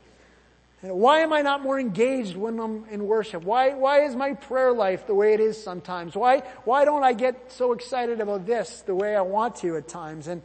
Why 0.82 1.20
am 1.20 1.32
I 1.32 1.42
not 1.42 1.62
more 1.62 1.78
engaged 1.78 2.36
when 2.36 2.58
I'm 2.58 2.84
in 2.90 3.06
worship? 3.06 3.44
Why, 3.44 3.74
why 3.74 4.00
is 4.04 4.16
my 4.16 4.34
prayer 4.34 4.72
life 4.72 5.06
the 5.06 5.14
way 5.14 5.32
it 5.32 5.38
is 5.38 5.62
sometimes? 5.62 6.16
Why, 6.16 6.40
why 6.64 6.84
don't 6.84 7.04
I 7.04 7.12
get 7.12 7.52
so 7.52 7.72
excited 7.72 8.20
about 8.20 8.46
this 8.46 8.80
the 8.80 8.94
way 8.94 9.14
I 9.14 9.20
want 9.20 9.56
to 9.56 9.76
at 9.76 9.86
times? 9.86 10.26
And, 10.26 10.42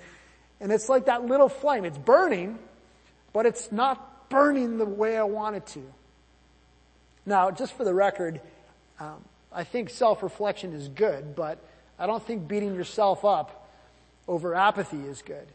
and 0.59 0.71
it's 0.71 0.89
like 0.89 1.05
that 1.05 1.25
little 1.25 1.49
flame. 1.49 1.85
It's 1.85 1.97
burning, 1.97 2.59
but 3.33 3.47
it's 3.47 3.71
not 3.71 4.29
burning 4.29 4.77
the 4.77 4.85
way 4.85 5.17
I 5.17 5.23
want 5.23 5.55
it 5.55 5.65
to. 5.67 5.81
Now, 7.25 7.49
just 7.49 7.73
for 7.73 7.83
the 7.83 7.93
record, 7.93 8.39
um, 8.99 9.23
I 9.51 9.63
think 9.63 9.89
self-reflection 9.89 10.71
is 10.73 10.87
good, 10.87 11.35
but 11.35 11.57
I 11.97 12.05
don't 12.05 12.21
think 12.21 12.47
beating 12.47 12.75
yourself 12.75 13.25
up 13.25 13.67
over 14.27 14.53
apathy 14.53 14.99
is 14.99 15.23
good. 15.23 15.47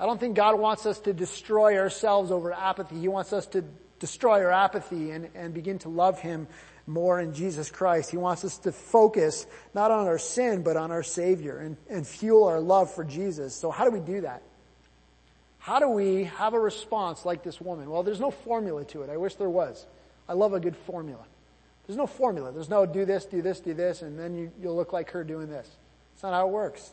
I 0.00 0.06
don't 0.06 0.18
think 0.18 0.36
God 0.36 0.58
wants 0.58 0.86
us 0.86 1.00
to 1.00 1.12
destroy 1.12 1.78
ourselves 1.78 2.30
over 2.30 2.50
apathy. 2.50 2.98
He 2.98 3.08
wants 3.08 3.34
us 3.34 3.46
to 3.48 3.62
destroy 3.98 4.44
our 4.44 4.52
apathy 4.52 5.10
and, 5.10 5.28
and 5.34 5.54
begin 5.54 5.78
to 5.80 5.88
love 5.88 6.20
Him 6.20 6.46
more 6.86 7.20
in 7.20 7.34
Jesus 7.34 7.70
Christ. 7.70 8.10
He 8.10 8.16
wants 8.16 8.44
us 8.44 8.58
to 8.58 8.72
focus 8.72 9.46
not 9.74 9.90
on 9.90 10.06
our 10.06 10.18
sin, 10.18 10.62
but 10.62 10.76
on 10.76 10.90
our 10.90 11.02
Savior 11.02 11.58
and, 11.58 11.76
and 11.88 12.06
fuel 12.06 12.44
our 12.44 12.60
love 12.60 12.94
for 12.94 13.04
Jesus. 13.04 13.54
So 13.54 13.70
how 13.70 13.84
do 13.84 13.90
we 13.90 14.00
do 14.00 14.20
that? 14.20 14.42
How 15.58 15.80
do 15.80 15.88
we 15.88 16.24
have 16.24 16.54
a 16.54 16.60
response 16.60 17.24
like 17.24 17.42
this 17.42 17.60
woman? 17.60 17.90
Well, 17.90 18.04
there's 18.04 18.20
no 18.20 18.30
formula 18.30 18.84
to 18.86 19.02
it. 19.02 19.10
I 19.10 19.16
wish 19.16 19.34
there 19.34 19.50
was. 19.50 19.84
I 20.28 20.34
love 20.34 20.54
a 20.54 20.60
good 20.60 20.76
formula. 20.76 21.24
There's 21.86 21.96
no 21.96 22.06
formula. 22.06 22.52
There's 22.52 22.68
no 22.68 22.86
do 22.86 23.04
this, 23.04 23.24
do 23.24 23.42
this, 23.42 23.60
do 23.60 23.74
this, 23.74 24.02
and 24.02 24.18
then 24.18 24.34
you, 24.34 24.52
you'll 24.60 24.76
look 24.76 24.92
like 24.92 25.10
her 25.10 25.24
doing 25.24 25.48
this. 25.48 25.68
It's 26.14 26.22
not 26.22 26.32
how 26.32 26.46
it 26.46 26.52
works. 26.52 26.92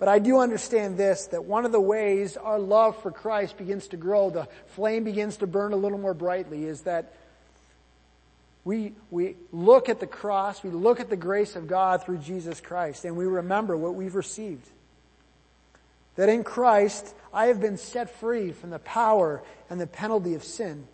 But 0.00 0.08
I 0.08 0.18
do 0.18 0.38
understand 0.40 0.96
this, 0.96 1.26
that 1.26 1.44
one 1.44 1.66
of 1.66 1.72
the 1.72 1.80
ways 1.80 2.38
our 2.38 2.58
love 2.58 3.00
for 3.02 3.12
Christ 3.12 3.58
begins 3.58 3.86
to 3.88 3.98
grow, 3.98 4.30
the 4.30 4.48
flame 4.68 5.04
begins 5.04 5.36
to 5.36 5.46
burn 5.46 5.74
a 5.74 5.76
little 5.76 5.98
more 5.98 6.14
brightly, 6.14 6.64
is 6.64 6.80
that 6.82 7.12
we, 8.64 8.94
we 9.10 9.36
look 9.52 9.90
at 9.90 10.00
the 10.00 10.06
cross, 10.06 10.62
we 10.62 10.70
look 10.70 11.00
at 11.00 11.10
the 11.10 11.16
grace 11.16 11.54
of 11.54 11.66
God 11.66 12.02
through 12.02 12.16
Jesus 12.16 12.62
Christ, 12.62 13.04
and 13.04 13.14
we 13.14 13.26
remember 13.26 13.76
what 13.76 13.94
we've 13.94 14.14
received. 14.14 14.66
That 16.16 16.30
in 16.30 16.44
Christ, 16.44 17.14
I 17.32 17.46
have 17.46 17.60
been 17.60 17.76
set 17.76 18.18
free 18.18 18.52
from 18.52 18.70
the 18.70 18.78
power 18.78 19.42
and 19.68 19.78
the 19.78 19.86
penalty 19.86 20.34
of 20.34 20.42
sin. 20.42 20.86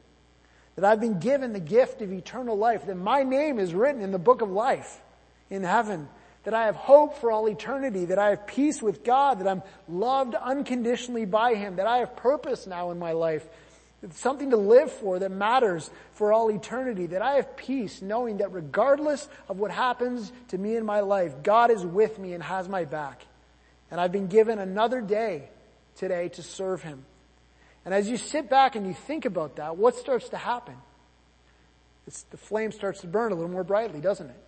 That 0.75 0.85
I've 0.85 1.01
been 1.01 1.21
given 1.21 1.53
the 1.53 1.61
gift 1.61 2.03
of 2.03 2.13
eternal 2.13 2.59
life, 2.59 2.87
that 2.87 2.97
my 2.97 3.23
name 3.23 3.61
is 3.61 3.73
written 3.73 4.03
in 4.03 4.11
the 4.11 4.19
book 4.19 4.43
of 4.43 4.51
life 4.51 5.01
in 5.49 5.63
heaven, 5.63 6.09
that 6.47 6.55
I 6.55 6.67
have 6.67 6.77
hope 6.77 7.19
for 7.19 7.33
all 7.33 7.49
eternity, 7.49 8.05
that 8.05 8.21
I 8.21 8.31
have 8.31 8.47
peace 8.47 8.81
with 8.81 9.03
God, 9.03 9.41
that 9.41 9.49
I'm 9.49 9.65
loved 9.89 10.37
unconditionally 10.37 11.25
by 11.25 11.57
Him, 11.57 11.75
that 11.77 11.89
I 11.89 11.99
have 11.99 12.15
purpose 12.15 12.69
now 12.69 12.93
in 12.93 13.01
my 13.01 13.13
life, 13.13 13.45
something 14.13 14.51
to 14.51 14.57
live 14.57 14.93
for 14.93 15.19
that 15.19 15.33
matters 15.33 15.91
for 16.13 16.33
all 16.33 16.49
eternity, 16.53 17.07
that 17.07 17.21
I 17.21 17.33
have 17.33 17.57
peace 17.57 18.01
knowing 18.01 18.37
that 18.37 18.53
regardless 18.53 19.29
of 19.49 19.59
what 19.59 19.73
happens 19.73 20.31
to 20.49 20.59
me 20.59 20.77
in 20.77 20.87
my 20.87 21.01
life, 21.01 21.43
God 21.43 21.73
is 21.73 21.85
with 21.85 22.17
me 22.17 22.33
and 22.33 22.45
has 22.45 22.69
my 22.69 22.85
back. 22.85 23.27
And 23.91 24.01
I've 24.01 24.13
been 24.13 24.29
given 24.29 24.61
another 24.61 25.01
day 25.01 25.49
today 25.97 26.29
to 26.29 26.45
serve 26.45 26.81
Him. 26.81 27.05
And 27.85 27.93
as 27.93 28.09
you 28.09 28.17
sit 28.17 28.49
back 28.49 28.77
and 28.77 28.87
you 28.87 28.95
think 28.95 29.25
about 29.25 29.57
that, 29.57 29.77
what 29.77 29.97
starts 29.97 30.29
to 30.29 30.37
happen? 30.37 30.77
it's, 32.07 32.23
the 32.23 32.37
flame 32.37 32.71
starts 32.71 33.01
to 33.01 33.09
burn 33.09 33.33
a 33.33 33.35
little 33.35 33.51
more 33.51 33.65
brightly, 33.65 34.01
doesn't 34.01 34.31
it? 34.31 34.46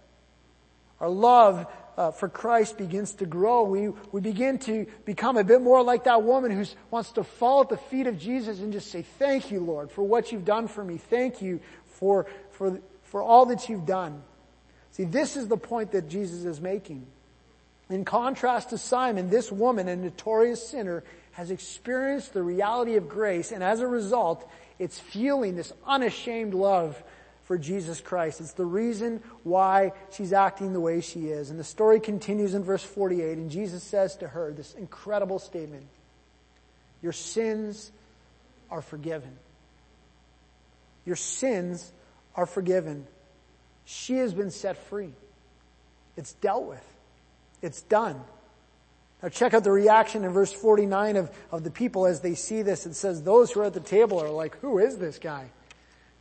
Our 1.01 1.09
love 1.09 1.67
uh, 1.97 2.13
for 2.13 2.29
Christ 2.29 2.79
begins 2.79 3.13
to 3.15 3.27
grow. 3.27 3.65
We, 3.65 3.89
we 4.13 4.21
begin 4.21 4.59
to 4.61 4.87
become 5.05 5.37
a 5.37 5.45
bit 5.45 5.61
more 5.61 5.83
like 5.83 6.05
that 6.05 6.23
woman 6.23 6.51
who 6.51 6.65
wants 6.91 7.13
to 7.13 7.25
fall 7.25 7.63
at 7.63 7.69
the 7.69 7.77
feet 7.77 8.07
of 8.07 8.19
Jesus 8.19 8.61
and 8.61 8.73
just 8.73 8.91
say, 8.91 9.03
thank 9.03 9.51
you, 9.51 9.61
Lord, 9.61 9.91
for 9.91 10.03
what 10.03 10.31
you've 10.31 10.45
done 10.45 10.69
for 10.69 10.85
me. 10.85 10.97
Thank 10.97 11.43
you 11.43 11.61
for, 11.95 12.27
for, 12.53 12.81
for 13.05 13.23
all 13.23 13.47
that 13.47 13.69
you've 13.69 13.87
done. 13.87 14.23
See, 14.93 15.05
this 15.05 15.37
is 15.37 15.49
the 15.49 15.57
point 15.57 15.93
that 15.93 16.09
Jesus 16.09 16.45
is 16.45 16.61
making. 16.61 17.07
In 17.91 18.05
contrast 18.05 18.71
to 18.71 18.79
Simon, 18.79 19.31
this 19.31 19.51
woman, 19.51 19.89
a 19.89 19.97
notorious 19.97 20.69
sinner, 20.69 21.05
has 21.33 21.51
experienced 21.51 22.35
the 22.35 22.43
reality 22.43 22.97
of 22.97 23.09
grace, 23.09 23.53
and 23.53 23.63
as 23.63 23.81
a 23.81 23.87
result, 23.87 24.49
it's 24.79 24.99
fueling 24.99 25.57
this 25.57 25.73
unashamed 25.87 26.55
love 26.55 27.03
for 27.49 27.57
Jesus 27.57 28.03
Christ. 28.03 28.43
It's 28.43 28.53
the 28.53 28.67
reason 28.67 29.23
why 29.43 29.93
she's 30.11 30.35
acting 30.35 30.75
the 30.75 30.81
way 30.81 31.01
she 31.01 31.29
is. 31.29 31.49
And 31.49 31.59
the 31.59 31.65
story 31.65 31.99
continues 31.99 32.53
in 32.53 32.63
verse 32.63 32.85
48, 32.85 33.39
and 33.39 33.51
Jesus 33.51 33.83
says 33.83 34.17
to 34.17 34.29
her 34.29 34.53
this 34.53 34.75
incredible 34.75 35.39
statement 35.39 35.87
Your 37.03 37.13
sins 37.13 37.91
are 38.71 38.83
forgiven. 38.83 39.35
Your 41.07 41.17
sins 41.17 41.91
are 42.35 42.45
forgiven. 42.45 43.07
She 43.87 44.19
has 44.19 44.35
been 44.35 44.51
set 44.51 44.77
free. 44.77 45.15
It's 46.19 46.35
dealt 46.35 46.67
with. 46.67 46.85
It's 47.63 47.81
done. 47.81 48.21
Now 49.23 49.31
check 49.31 49.55
out 49.55 49.65
the 49.65 49.73
reaction 49.73 50.23
in 50.25 50.33
verse 50.33 50.53
49 50.53 51.17
of, 51.17 51.31
of 51.51 51.65
the 51.65 51.71
people 51.71 52.05
as 52.05 52.21
they 52.21 52.35
see 52.35 52.61
this. 52.61 52.85
It 52.85 52.95
says, 52.95 53.23
those 53.23 53.51
who 53.53 53.61
are 53.61 53.65
at 53.65 53.73
the 53.73 53.81
table 53.81 54.21
are 54.23 54.29
like, 54.29 54.55
who 54.59 54.79
is 54.79 54.99
this 54.99 55.19
guy? 55.19 55.49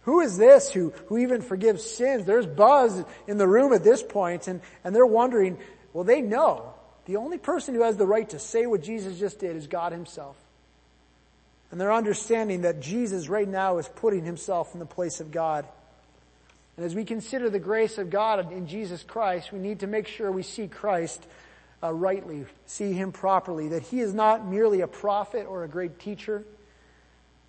Who 0.08 0.22
is 0.22 0.38
this 0.38 0.72
who, 0.72 0.94
who 1.08 1.18
even 1.18 1.42
forgives 1.42 1.84
sins? 1.84 2.26
There's 2.26 2.46
buzz 2.46 3.04
in 3.28 3.38
the 3.38 3.46
room 3.46 3.74
at 3.74 3.84
this 3.84 4.02
point 4.02 4.48
and, 4.48 4.62
and 4.86 4.96
they're 4.96 5.06
wondering, 5.06 5.58
well 5.92 6.06
they 6.06 6.22
know 6.22 6.74
the 7.08 7.18
only 7.18 7.38
person 7.38 7.76
who 7.76 7.84
has 7.84 7.98
the 7.98 8.06
right 8.06 8.28
to 8.30 8.40
say 8.40 8.66
what 8.68 8.82
Jesus 8.82 9.20
just 9.20 9.40
did 9.40 9.58
is 9.58 9.68
God 9.68 9.92
himself. 9.92 10.38
And 11.72 11.82
they're 11.82 11.92
understanding 11.92 12.62
that 12.62 12.80
Jesus 12.80 13.28
right 13.28 13.48
now 13.48 13.80
is 13.80 13.88
putting 13.98 14.24
himself 14.24 14.74
in 14.74 14.80
the 14.80 14.86
place 14.86 15.20
of 15.20 15.30
God. 15.30 15.66
And 16.78 16.86
as 16.86 16.96
we 16.96 17.04
consider 17.04 17.50
the 17.50 17.60
grace 17.60 17.98
of 17.98 18.10
God 18.10 18.54
in 18.54 18.68
Jesus 18.68 19.04
Christ, 19.04 19.52
we 19.52 19.60
need 19.60 19.82
to 19.82 19.88
make 19.88 20.08
sure 20.08 20.32
we 20.32 20.42
see 20.42 20.70
Christ 20.70 21.22
uh, 21.84 21.92
rightly, 21.92 22.46
see 22.66 22.94
him 22.94 23.12
properly, 23.12 23.68
that 23.70 23.84
he 23.84 24.00
is 24.00 24.14
not 24.14 24.48
merely 24.48 24.80
a 24.80 24.88
prophet 24.88 25.48
or 25.50 25.66
a 25.66 25.68
great 25.68 26.00
teacher. 26.00 26.46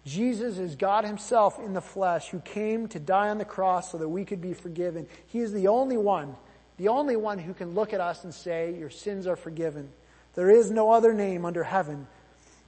Jesus 0.09 0.59
is 0.59 0.75
God 0.77 1.05
himself 1.05 1.59
in 1.59 1.75
the 1.75 1.81
flesh 1.81 2.29
who 2.29 2.41
came 2.41 2.89
to 2.89 2.99
die 2.99 3.29
on 3.29 3.39
the 3.39 3.45
cross 3.45 3.93
so 3.93 3.99
that 3.99 4.09
we 4.09 4.25
could 4.25 4.41
be 4.41 4.55
forgiven. 4.55 5.07
He 5.27 5.41
is 5.41 5.53
the 5.53 5.69
only 5.69 5.97
one, 5.97 6.35
the 6.79 6.89
only 6.89 7.17
one 7.17 7.39
who 7.39 7.53
can 7.53 7.75
look 7.75 7.93
at 7.93 8.01
us 8.01 8.25
and 8.25 8.33
say, 8.33 8.75
your 8.79 8.91
sins 8.91 9.27
are 9.27 9.37
forgiven. 9.37 9.91
There 10.35 10.51
is 10.51 10.71
no 10.71 10.93
other 10.93 11.13
name 11.13 11.45
under 11.45 11.65
heaven 11.65 12.07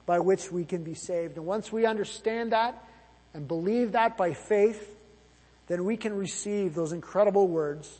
by 0.05 0.19
which 0.19 0.51
we 0.51 0.65
can 0.65 0.83
be 0.83 0.93
saved. 0.93 1.37
And 1.37 1.45
once 1.45 1.71
we 1.71 1.85
understand 1.85 2.51
that 2.51 2.83
and 3.33 3.47
believe 3.47 3.93
that 3.93 4.17
by 4.17 4.33
faith, 4.33 4.95
then 5.67 5.85
we 5.85 5.97
can 5.97 6.13
receive 6.13 6.75
those 6.75 6.91
incredible 6.91 7.47
words. 7.47 7.99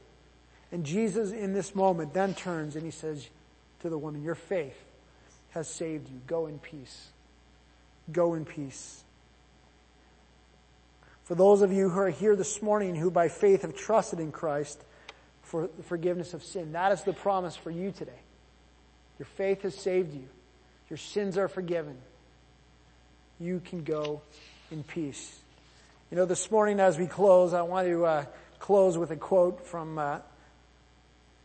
And 0.72 0.86
Jesus 0.86 1.32
in 1.32 1.54
this 1.54 1.74
moment 1.74 2.14
then 2.14 2.34
turns 2.34 2.76
and 2.76 2.86
he 2.86 2.92
says, 2.92 3.28
to 3.82 3.90
the 3.90 3.98
woman, 3.98 4.24
Your 4.24 4.36
faith 4.36 4.78
has 5.52 5.68
saved 5.68 6.10
you. 6.10 6.22
Go 6.28 6.48
in 6.48 6.60
peace. 6.60 7.10
Go 8.12 8.34
in 8.34 8.46
peace. 8.46 9.04
For 11.32 11.36
those 11.36 11.62
of 11.62 11.72
you 11.72 11.88
who 11.88 11.98
are 11.98 12.10
here 12.10 12.36
this 12.36 12.62
morning 12.62 12.94
who 12.94 13.10
by 13.10 13.30
faith 13.30 13.62
have 13.62 13.74
trusted 13.74 14.20
in 14.20 14.34
Christ 14.34 14.84
for 15.44 15.70
the 15.78 15.84
forgiveness 15.84 16.34
of 16.34 16.44
sin, 16.44 16.74
that 16.74 16.92
is 16.92 17.04
the 17.04 17.14
promise 17.14 17.56
for 17.56 17.72
you 17.72 17.94
today. 17.94 18.20
Your 19.18 19.28
faith 19.38 19.62
has 19.62 19.74
saved 19.74 20.14
you. 20.14 20.28
Your 20.90 20.98
sins 20.98 21.38
are 21.38 21.48
forgiven. 21.48 21.96
You 23.40 23.62
can 23.64 23.86
go 23.86 24.22
in 24.72 24.84
peace. 24.84 25.40
You 26.12 26.18
know, 26.18 26.26
this 26.26 26.52
morning 26.52 26.82
as 26.82 26.98
we 26.98 27.08
close, 27.08 27.54
I 27.54 27.62
want 27.62 27.88
to 27.88 28.06
uh, 28.06 28.26
close 28.60 28.98
with 28.98 29.12
a 29.12 29.16
quote 29.16 29.66
from 29.66 30.00
uh, 30.00 30.20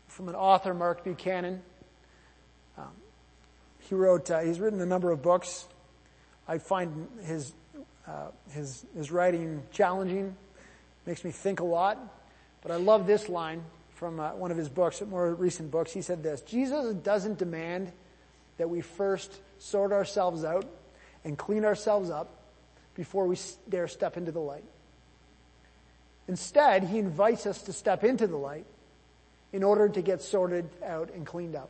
from 0.09 0.27
an 0.27 0.35
author, 0.35 0.73
Mark 0.73 1.05
Buchanan. 1.05 1.61
Um, 2.77 2.91
he 3.87 3.95
wrote, 3.95 4.29
uh, 4.29 4.41
he's 4.41 4.59
written 4.59 4.81
a 4.81 4.85
number 4.85 5.11
of 5.11 5.21
books. 5.21 5.65
I 6.45 6.57
find 6.57 7.07
his, 7.23 7.53
uh, 8.07 8.27
his, 8.51 8.85
his 8.95 9.11
writing 9.11 9.63
challenging, 9.71 10.35
makes 11.05 11.23
me 11.23 11.31
think 11.31 11.59
a 11.59 11.65
lot. 11.65 11.97
But 12.61 12.71
I 12.71 12.75
love 12.75 13.07
this 13.07 13.29
line 13.29 13.63
from 13.95 14.19
uh, 14.19 14.31
one 14.31 14.51
of 14.51 14.57
his 14.57 14.69
books, 14.69 15.01
more 15.01 15.33
recent 15.33 15.71
books. 15.71 15.91
He 15.91 16.01
said 16.01 16.23
this, 16.23 16.41
Jesus 16.41 16.93
doesn't 16.95 17.37
demand 17.37 17.91
that 18.57 18.69
we 18.69 18.81
first 18.81 19.35
sort 19.59 19.91
ourselves 19.91 20.43
out 20.43 20.65
and 21.23 21.37
clean 21.37 21.65
ourselves 21.65 22.09
up 22.09 22.29
before 22.95 23.27
we 23.27 23.37
dare 23.69 23.87
step 23.87 24.17
into 24.17 24.31
the 24.31 24.39
light. 24.39 24.63
Instead, 26.27 26.83
he 26.83 26.99
invites 26.99 27.45
us 27.45 27.61
to 27.63 27.73
step 27.73 28.03
into 28.03 28.27
the 28.27 28.37
light 28.37 28.65
in 29.53 29.63
order 29.63 29.87
to 29.87 30.01
get 30.01 30.21
sorted 30.21 30.69
out 30.85 31.09
and 31.13 31.25
cleaned 31.25 31.55
up. 31.55 31.69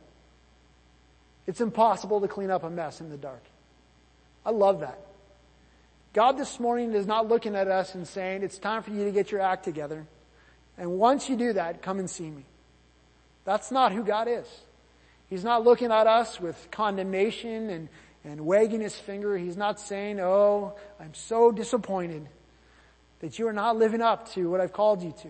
It's 1.46 1.60
impossible 1.60 2.20
to 2.20 2.28
clean 2.28 2.50
up 2.50 2.64
a 2.64 2.70
mess 2.70 3.00
in 3.00 3.08
the 3.08 3.16
dark. 3.16 3.42
I 4.44 4.50
love 4.50 4.80
that. 4.80 4.98
God 6.12 6.38
this 6.38 6.58
morning 6.58 6.94
is 6.94 7.06
not 7.06 7.28
looking 7.28 7.54
at 7.54 7.68
us 7.68 7.94
and 7.94 8.06
saying, 8.06 8.42
it's 8.42 8.58
time 8.58 8.82
for 8.82 8.90
you 8.90 9.04
to 9.04 9.10
get 9.10 9.30
your 9.30 9.40
act 9.40 9.64
together. 9.64 10.06
And 10.76 10.98
once 10.98 11.28
you 11.28 11.36
do 11.36 11.52
that, 11.52 11.82
come 11.82 11.98
and 11.98 12.08
see 12.08 12.30
me. 12.30 12.44
That's 13.44 13.70
not 13.70 13.92
who 13.92 14.04
God 14.04 14.28
is. 14.28 14.46
He's 15.28 15.44
not 15.44 15.64
looking 15.64 15.92
at 15.92 16.06
us 16.06 16.40
with 16.40 16.68
condemnation 16.70 17.68
and, 17.68 17.88
and 18.24 18.46
wagging 18.46 18.80
his 18.80 18.96
finger. 18.96 19.36
He's 19.36 19.56
not 19.56 19.78
saying, 19.78 20.20
oh, 20.20 20.74
I'm 20.98 21.14
so 21.14 21.52
disappointed 21.52 22.26
that 23.20 23.38
you 23.38 23.46
are 23.48 23.52
not 23.52 23.76
living 23.76 24.00
up 24.00 24.30
to 24.32 24.48
what 24.48 24.60
I've 24.60 24.72
called 24.72 25.02
you 25.02 25.12
to. 25.22 25.28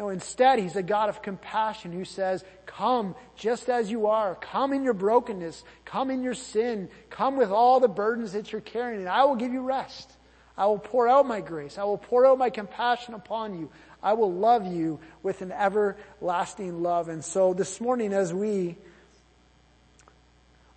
No, 0.00 0.08
instead, 0.08 0.58
He's 0.58 0.76
a 0.76 0.82
God 0.82 1.10
of 1.10 1.20
compassion 1.20 1.92
who 1.92 2.06
says, 2.06 2.42
come 2.64 3.14
just 3.36 3.68
as 3.68 3.90
you 3.90 4.06
are. 4.06 4.34
Come 4.34 4.72
in 4.72 4.82
your 4.82 4.94
brokenness. 4.94 5.62
Come 5.84 6.10
in 6.10 6.22
your 6.22 6.32
sin. 6.32 6.88
Come 7.10 7.36
with 7.36 7.50
all 7.50 7.80
the 7.80 7.88
burdens 7.88 8.32
that 8.32 8.50
you're 8.50 8.62
carrying 8.62 9.00
and 9.00 9.10
I 9.10 9.24
will 9.24 9.36
give 9.36 9.52
you 9.52 9.60
rest. 9.60 10.10
I 10.56 10.64
will 10.68 10.78
pour 10.78 11.06
out 11.06 11.26
my 11.26 11.42
grace. 11.42 11.76
I 11.76 11.84
will 11.84 11.98
pour 11.98 12.24
out 12.24 12.38
my 12.38 12.48
compassion 12.48 13.12
upon 13.12 13.60
you. 13.60 13.70
I 14.02 14.14
will 14.14 14.32
love 14.32 14.66
you 14.66 15.00
with 15.22 15.42
an 15.42 15.52
everlasting 15.52 16.82
love. 16.82 17.10
And 17.10 17.22
so 17.22 17.52
this 17.52 17.78
morning 17.78 18.14
as 18.14 18.32
we 18.32 18.78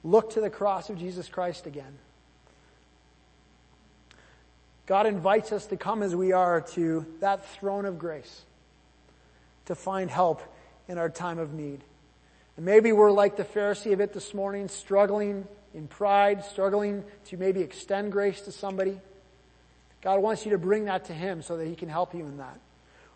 look 0.04 0.32
to 0.32 0.42
the 0.42 0.50
cross 0.50 0.90
of 0.90 1.00
Jesus 1.00 1.30
Christ 1.30 1.66
again, 1.66 1.98
God 4.86 5.06
invites 5.06 5.54
us 5.54 5.66
to 5.68 5.78
come 5.78 6.04
as 6.04 6.14
we 6.14 6.34
are 6.34 6.60
to 6.74 7.06
that 7.22 7.46
throne 7.52 7.86
of 7.86 7.98
grace 7.98 8.44
to 9.66 9.76
find 9.76 10.10
help 10.10 10.42
in 10.88 10.98
our 10.98 11.10
time 11.10 11.40
of 11.40 11.54
need. 11.54 11.84
And 12.58 12.66
maybe 12.66 12.92
we're 12.92 13.12
like 13.12 13.36
the 13.36 13.44
Pharisee 13.44 13.94
of 13.94 14.02
it 14.02 14.14
this 14.14 14.34
morning, 14.34 14.68
struggling 14.68 15.48
in 15.74 15.88
pride, 15.88 16.46
struggling 16.46 17.04
to 17.26 17.38
maybe 17.38 17.62
extend 17.62 18.12
grace 18.12 18.42
to 18.42 18.52
somebody. 18.52 19.00
God 20.02 20.22
wants 20.22 20.46
you 20.46 20.52
to 20.52 20.58
bring 20.58 20.86
that 20.86 21.06
to 21.06 21.14
Him 21.14 21.42
so 21.42 21.58
that 21.58 21.68
He 21.68 21.76
can 21.76 21.90
help 21.90 22.14
you 22.14 22.22
in 22.22 22.38
that. 22.38 22.60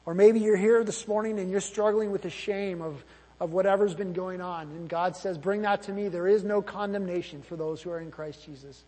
Or 0.05 0.13
maybe 0.13 0.39
you're 0.39 0.57
here 0.57 0.83
this 0.83 1.07
morning 1.07 1.37
and 1.37 1.51
you're 1.51 1.61
struggling 1.61 2.11
with 2.11 2.21
the 2.21 2.29
shame 2.29 2.81
of, 2.81 3.03
of 3.39 3.51
whatever's 3.51 3.93
been 3.93 4.13
going 4.13 4.41
on. 4.41 4.67
And 4.69 4.89
God 4.89 5.15
says, 5.17 5.37
bring 5.37 5.63
that 5.63 5.83
to 5.83 5.91
me. 5.91 6.07
There 6.07 6.27
is 6.27 6.43
no 6.43 6.61
condemnation 6.61 7.41
for 7.41 7.57
those 7.57 7.81
who 7.81 7.91
are 7.91 7.99
in 7.99 8.09
Christ 8.09 8.45
Jesus. 8.45 8.83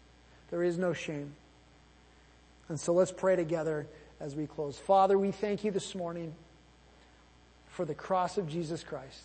There 0.50 0.64
is 0.64 0.78
no 0.78 0.94
shame. 0.94 1.34
And 2.70 2.80
so 2.80 2.94
let's 2.94 3.12
pray 3.12 3.36
together 3.36 3.86
as 4.20 4.36
we 4.36 4.48
close. 4.48 4.78
Father, 4.78 5.18
we 5.20 5.32
thank 5.32 5.64
you 5.64 5.72
this 5.72 5.94
morning 5.94 6.34
for 7.80 7.86
the 7.86 7.96
cross 7.96 8.38
of 8.38 8.50
Jesus 8.50 8.84
Christ. 8.84 9.24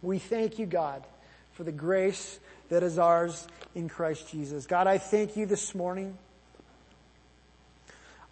We 0.00 0.18
thank 0.18 0.58
you, 0.58 0.64
God, 0.64 1.04
for 1.52 1.64
the 1.64 1.70
grace 1.70 2.40
that 2.70 2.82
is 2.82 2.98
ours 2.98 3.46
in 3.74 3.90
Christ 3.90 4.30
Jesus. 4.30 4.64
God, 4.64 4.86
I 4.86 4.96
thank 4.96 5.36
you 5.36 5.44
this 5.44 5.74
morning. 5.74 6.16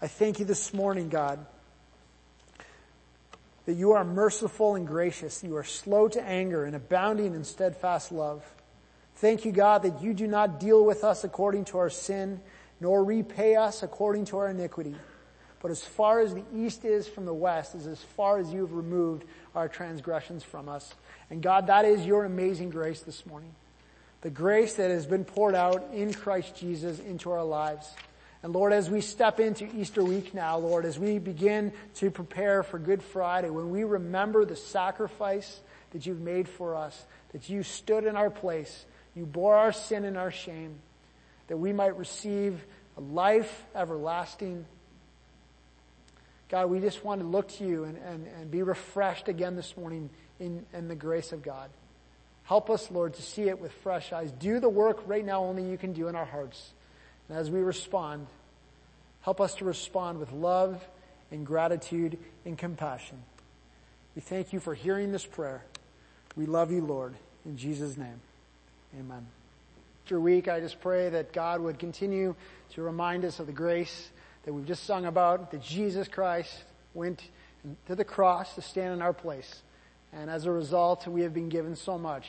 I 0.00 0.06
thank 0.06 0.38
you 0.38 0.46
this 0.46 0.72
morning, 0.72 1.10
God, 1.10 1.44
that 3.66 3.74
you 3.74 3.92
are 3.92 4.06
merciful 4.06 4.74
and 4.74 4.86
gracious. 4.86 5.44
You 5.44 5.54
are 5.58 5.64
slow 5.64 6.08
to 6.08 6.22
anger 6.22 6.64
and 6.64 6.74
abounding 6.74 7.34
in 7.34 7.44
steadfast 7.44 8.12
love. 8.12 8.42
Thank 9.16 9.44
you, 9.44 9.52
God, 9.52 9.82
that 9.82 10.00
you 10.00 10.14
do 10.14 10.28
not 10.28 10.58
deal 10.58 10.82
with 10.82 11.04
us 11.04 11.24
according 11.24 11.66
to 11.66 11.76
our 11.76 11.90
sin, 11.90 12.40
nor 12.80 13.04
repay 13.04 13.56
us 13.56 13.82
according 13.82 14.24
to 14.24 14.38
our 14.38 14.48
iniquity. 14.48 14.94
But 15.60 15.70
as 15.70 15.82
far 15.82 16.20
as 16.20 16.34
the 16.34 16.44
east 16.54 16.84
is 16.84 17.06
from 17.06 17.26
the 17.26 17.34
west 17.34 17.74
is 17.74 17.86
as 17.86 18.02
far 18.16 18.38
as 18.38 18.52
you 18.52 18.62
have 18.62 18.72
removed 18.72 19.24
our 19.54 19.68
transgressions 19.68 20.42
from 20.42 20.68
us. 20.68 20.94
And 21.28 21.42
God, 21.42 21.66
that 21.66 21.84
is 21.84 22.04
your 22.04 22.24
amazing 22.24 22.70
grace 22.70 23.00
this 23.00 23.26
morning. 23.26 23.54
The 24.22 24.30
grace 24.30 24.74
that 24.74 24.90
has 24.90 25.06
been 25.06 25.24
poured 25.24 25.54
out 25.54 25.90
in 25.92 26.12
Christ 26.12 26.56
Jesus 26.56 26.98
into 26.98 27.30
our 27.30 27.44
lives. 27.44 27.90
And 28.42 28.54
Lord, 28.54 28.72
as 28.72 28.88
we 28.88 29.02
step 29.02 29.38
into 29.38 29.68
Easter 29.76 30.02
week 30.02 30.32
now, 30.32 30.56
Lord, 30.58 30.86
as 30.86 30.98
we 30.98 31.18
begin 31.18 31.72
to 31.96 32.10
prepare 32.10 32.62
for 32.62 32.78
Good 32.78 33.02
Friday, 33.02 33.50
when 33.50 33.70
we 33.70 33.84
remember 33.84 34.46
the 34.46 34.56
sacrifice 34.56 35.60
that 35.90 36.06
you've 36.06 36.20
made 36.20 36.48
for 36.48 36.74
us, 36.74 37.04
that 37.32 37.50
you 37.50 37.62
stood 37.62 38.04
in 38.04 38.16
our 38.16 38.30
place, 38.30 38.86
you 39.14 39.26
bore 39.26 39.56
our 39.56 39.72
sin 39.72 40.04
and 40.04 40.16
our 40.16 40.30
shame, 40.30 40.78
that 41.48 41.58
we 41.58 41.72
might 41.72 41.98
receive 41.98 42.64
a 42.96 43.00
life 43.00 43.64
everlasting. 43.74 44.64
God, 46.50 46.68
we 46.68 46.80
just 46.80 47.04
want 47.04 47.20
to 47.20 47.26
look 47.26 47.48
to 47.58 47.64
you 47.64 47.84
and, 47.84 47.96
and, 47.98 48.26
and 48.26 48.50
be 48.50 48.62
refreshed 48.62 49.28
again 49.28 49.54
this 49.54 49.76
morning 49.76 50.10
in, 50.40 50.66
in 50.72 50.88
the 50.88 50.96
grace 50.96 51.30
of 51.30 51.42
God. 51.42 51.70
Help 52.42 52.68
us, 52.70 52.90
Lord, 52.90 53.14
to 53.14 53.22
see 53.22 53.42
it 53.42 53.60
with 53.60 53.70
fresh 53.70 54.12
eyes. 54.12 54.32
Do 54.32 54.58
the 54.58 54.68
work 54.68 55.04
right 55.06 55.24
now 55.24 55.44
only 55.44 55.62
you 55.70 55.78
can 55.78 55.92
do 55.92 56.08
in 56.08 56.16
our 56.16 56.24
hearts. 56.24 56.72
And 57.28 57.38
as 57.38 57.48
we 57.48 57.60
respond, 57.60 58.26
help 59.22 59.40
us 59.40 59.54
to 59.56 59.64
respond 59.64 60.18
with 60.18 60.32
love 60.32 60.84
and 61.30 61.46
gratitude 61.46 62.18
and 62.44 62.58
compassion. 62.58 63.22
We 64.16 64.22
thank 64.22 64.52
you 64.52 64.58
for 64.58 64.74
hearing 64.74 65.12
this 65.12 65.24
prayer. 65.24 65.62
We 66.36 66.46
love 66.46 66.72
you, 66.72 66.84
Lord. 66.84 67.14
In 67.44 67.56
Jesus' 67.56 67.96
name, 67.96 68.20
amen. 68.98 69.24
After 70.04 70.18
week, 70.18 70.48
I 70.48 70.58
just 70.58 70.80
pray 70.80 71.10
that 71.10 71.32
God 71.32 71.60
would 71.60 71.78
continue 71.78 72.34
to 72.70 72.82
remind 72.82 73.24
us 73.24 73.38
of 73.38 73.46
the 73.46 73.52
grace 73.52 74.10
that 74.44 74.52
we've 74.52 74.66
just 74.66 74.84
sung 74.84 75.06
about, 75.06 75.50
that 75.50 75.62
Jesus 75.62 76.08
Christ 76.08 76.64
went 76.94 77.22
to 77.86 77.94
the 77.94 78.04
cross 78.04 78.54
to 78.54 78.62
stand 78.62 78.94
in 78.94 79.02
our 79.02 79.12
place. 79.12 79.62
And 80.12 80.30
as 80.30 80.46
a 80.46 80.50
result, 80.50 81.06
we 81.06 81.22
have 81.22 81.34
been 81.34 81.48
given 81.48 81.76
so 81.76 81.98
much. 81.98 82.26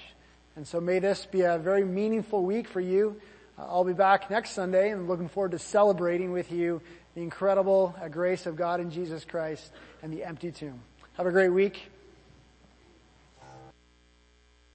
And 0.56 0.68
so 0.68 0.82
may 0.82 1.00
this 1.00 1.26
be 1.26 1.42
a 1.42 1.58
very 1.58 1.86
meaningful 1.86 2.44
week 2.44 2.68
for 2.68 2.82
you. 2.82 3.20
Uh, 3.58 3.64
I'll 3.64 3.86
be 3.86 3.94
back 3.94 4.30
next 4.30 4.52
Sunday 4.52 4.92
and 4.92 5.08
looking 5.08 5.30
forward 5.30 5.52
to 5.52 5.60
celebrating 5.60 6.32
with 6.32 6.52
you 6.52 6.82
the 7.16 7.22
incredible 7.22 7.96
uh, 8.02 8.08
grace 8.08 8.46
of 8.46 8.56
God 8.56 8.80
in 8.80 8.92
Jesus 8.92 9.26
Christ 9.26 9.72
and 10.04 10.12
the 10.12 10.24
empty 10.24 10.52
tomb. 10.52 10.82
Have 11.14 11.26
a 11.26 11.32
great 11.32 11.50
week. 11.50 11.92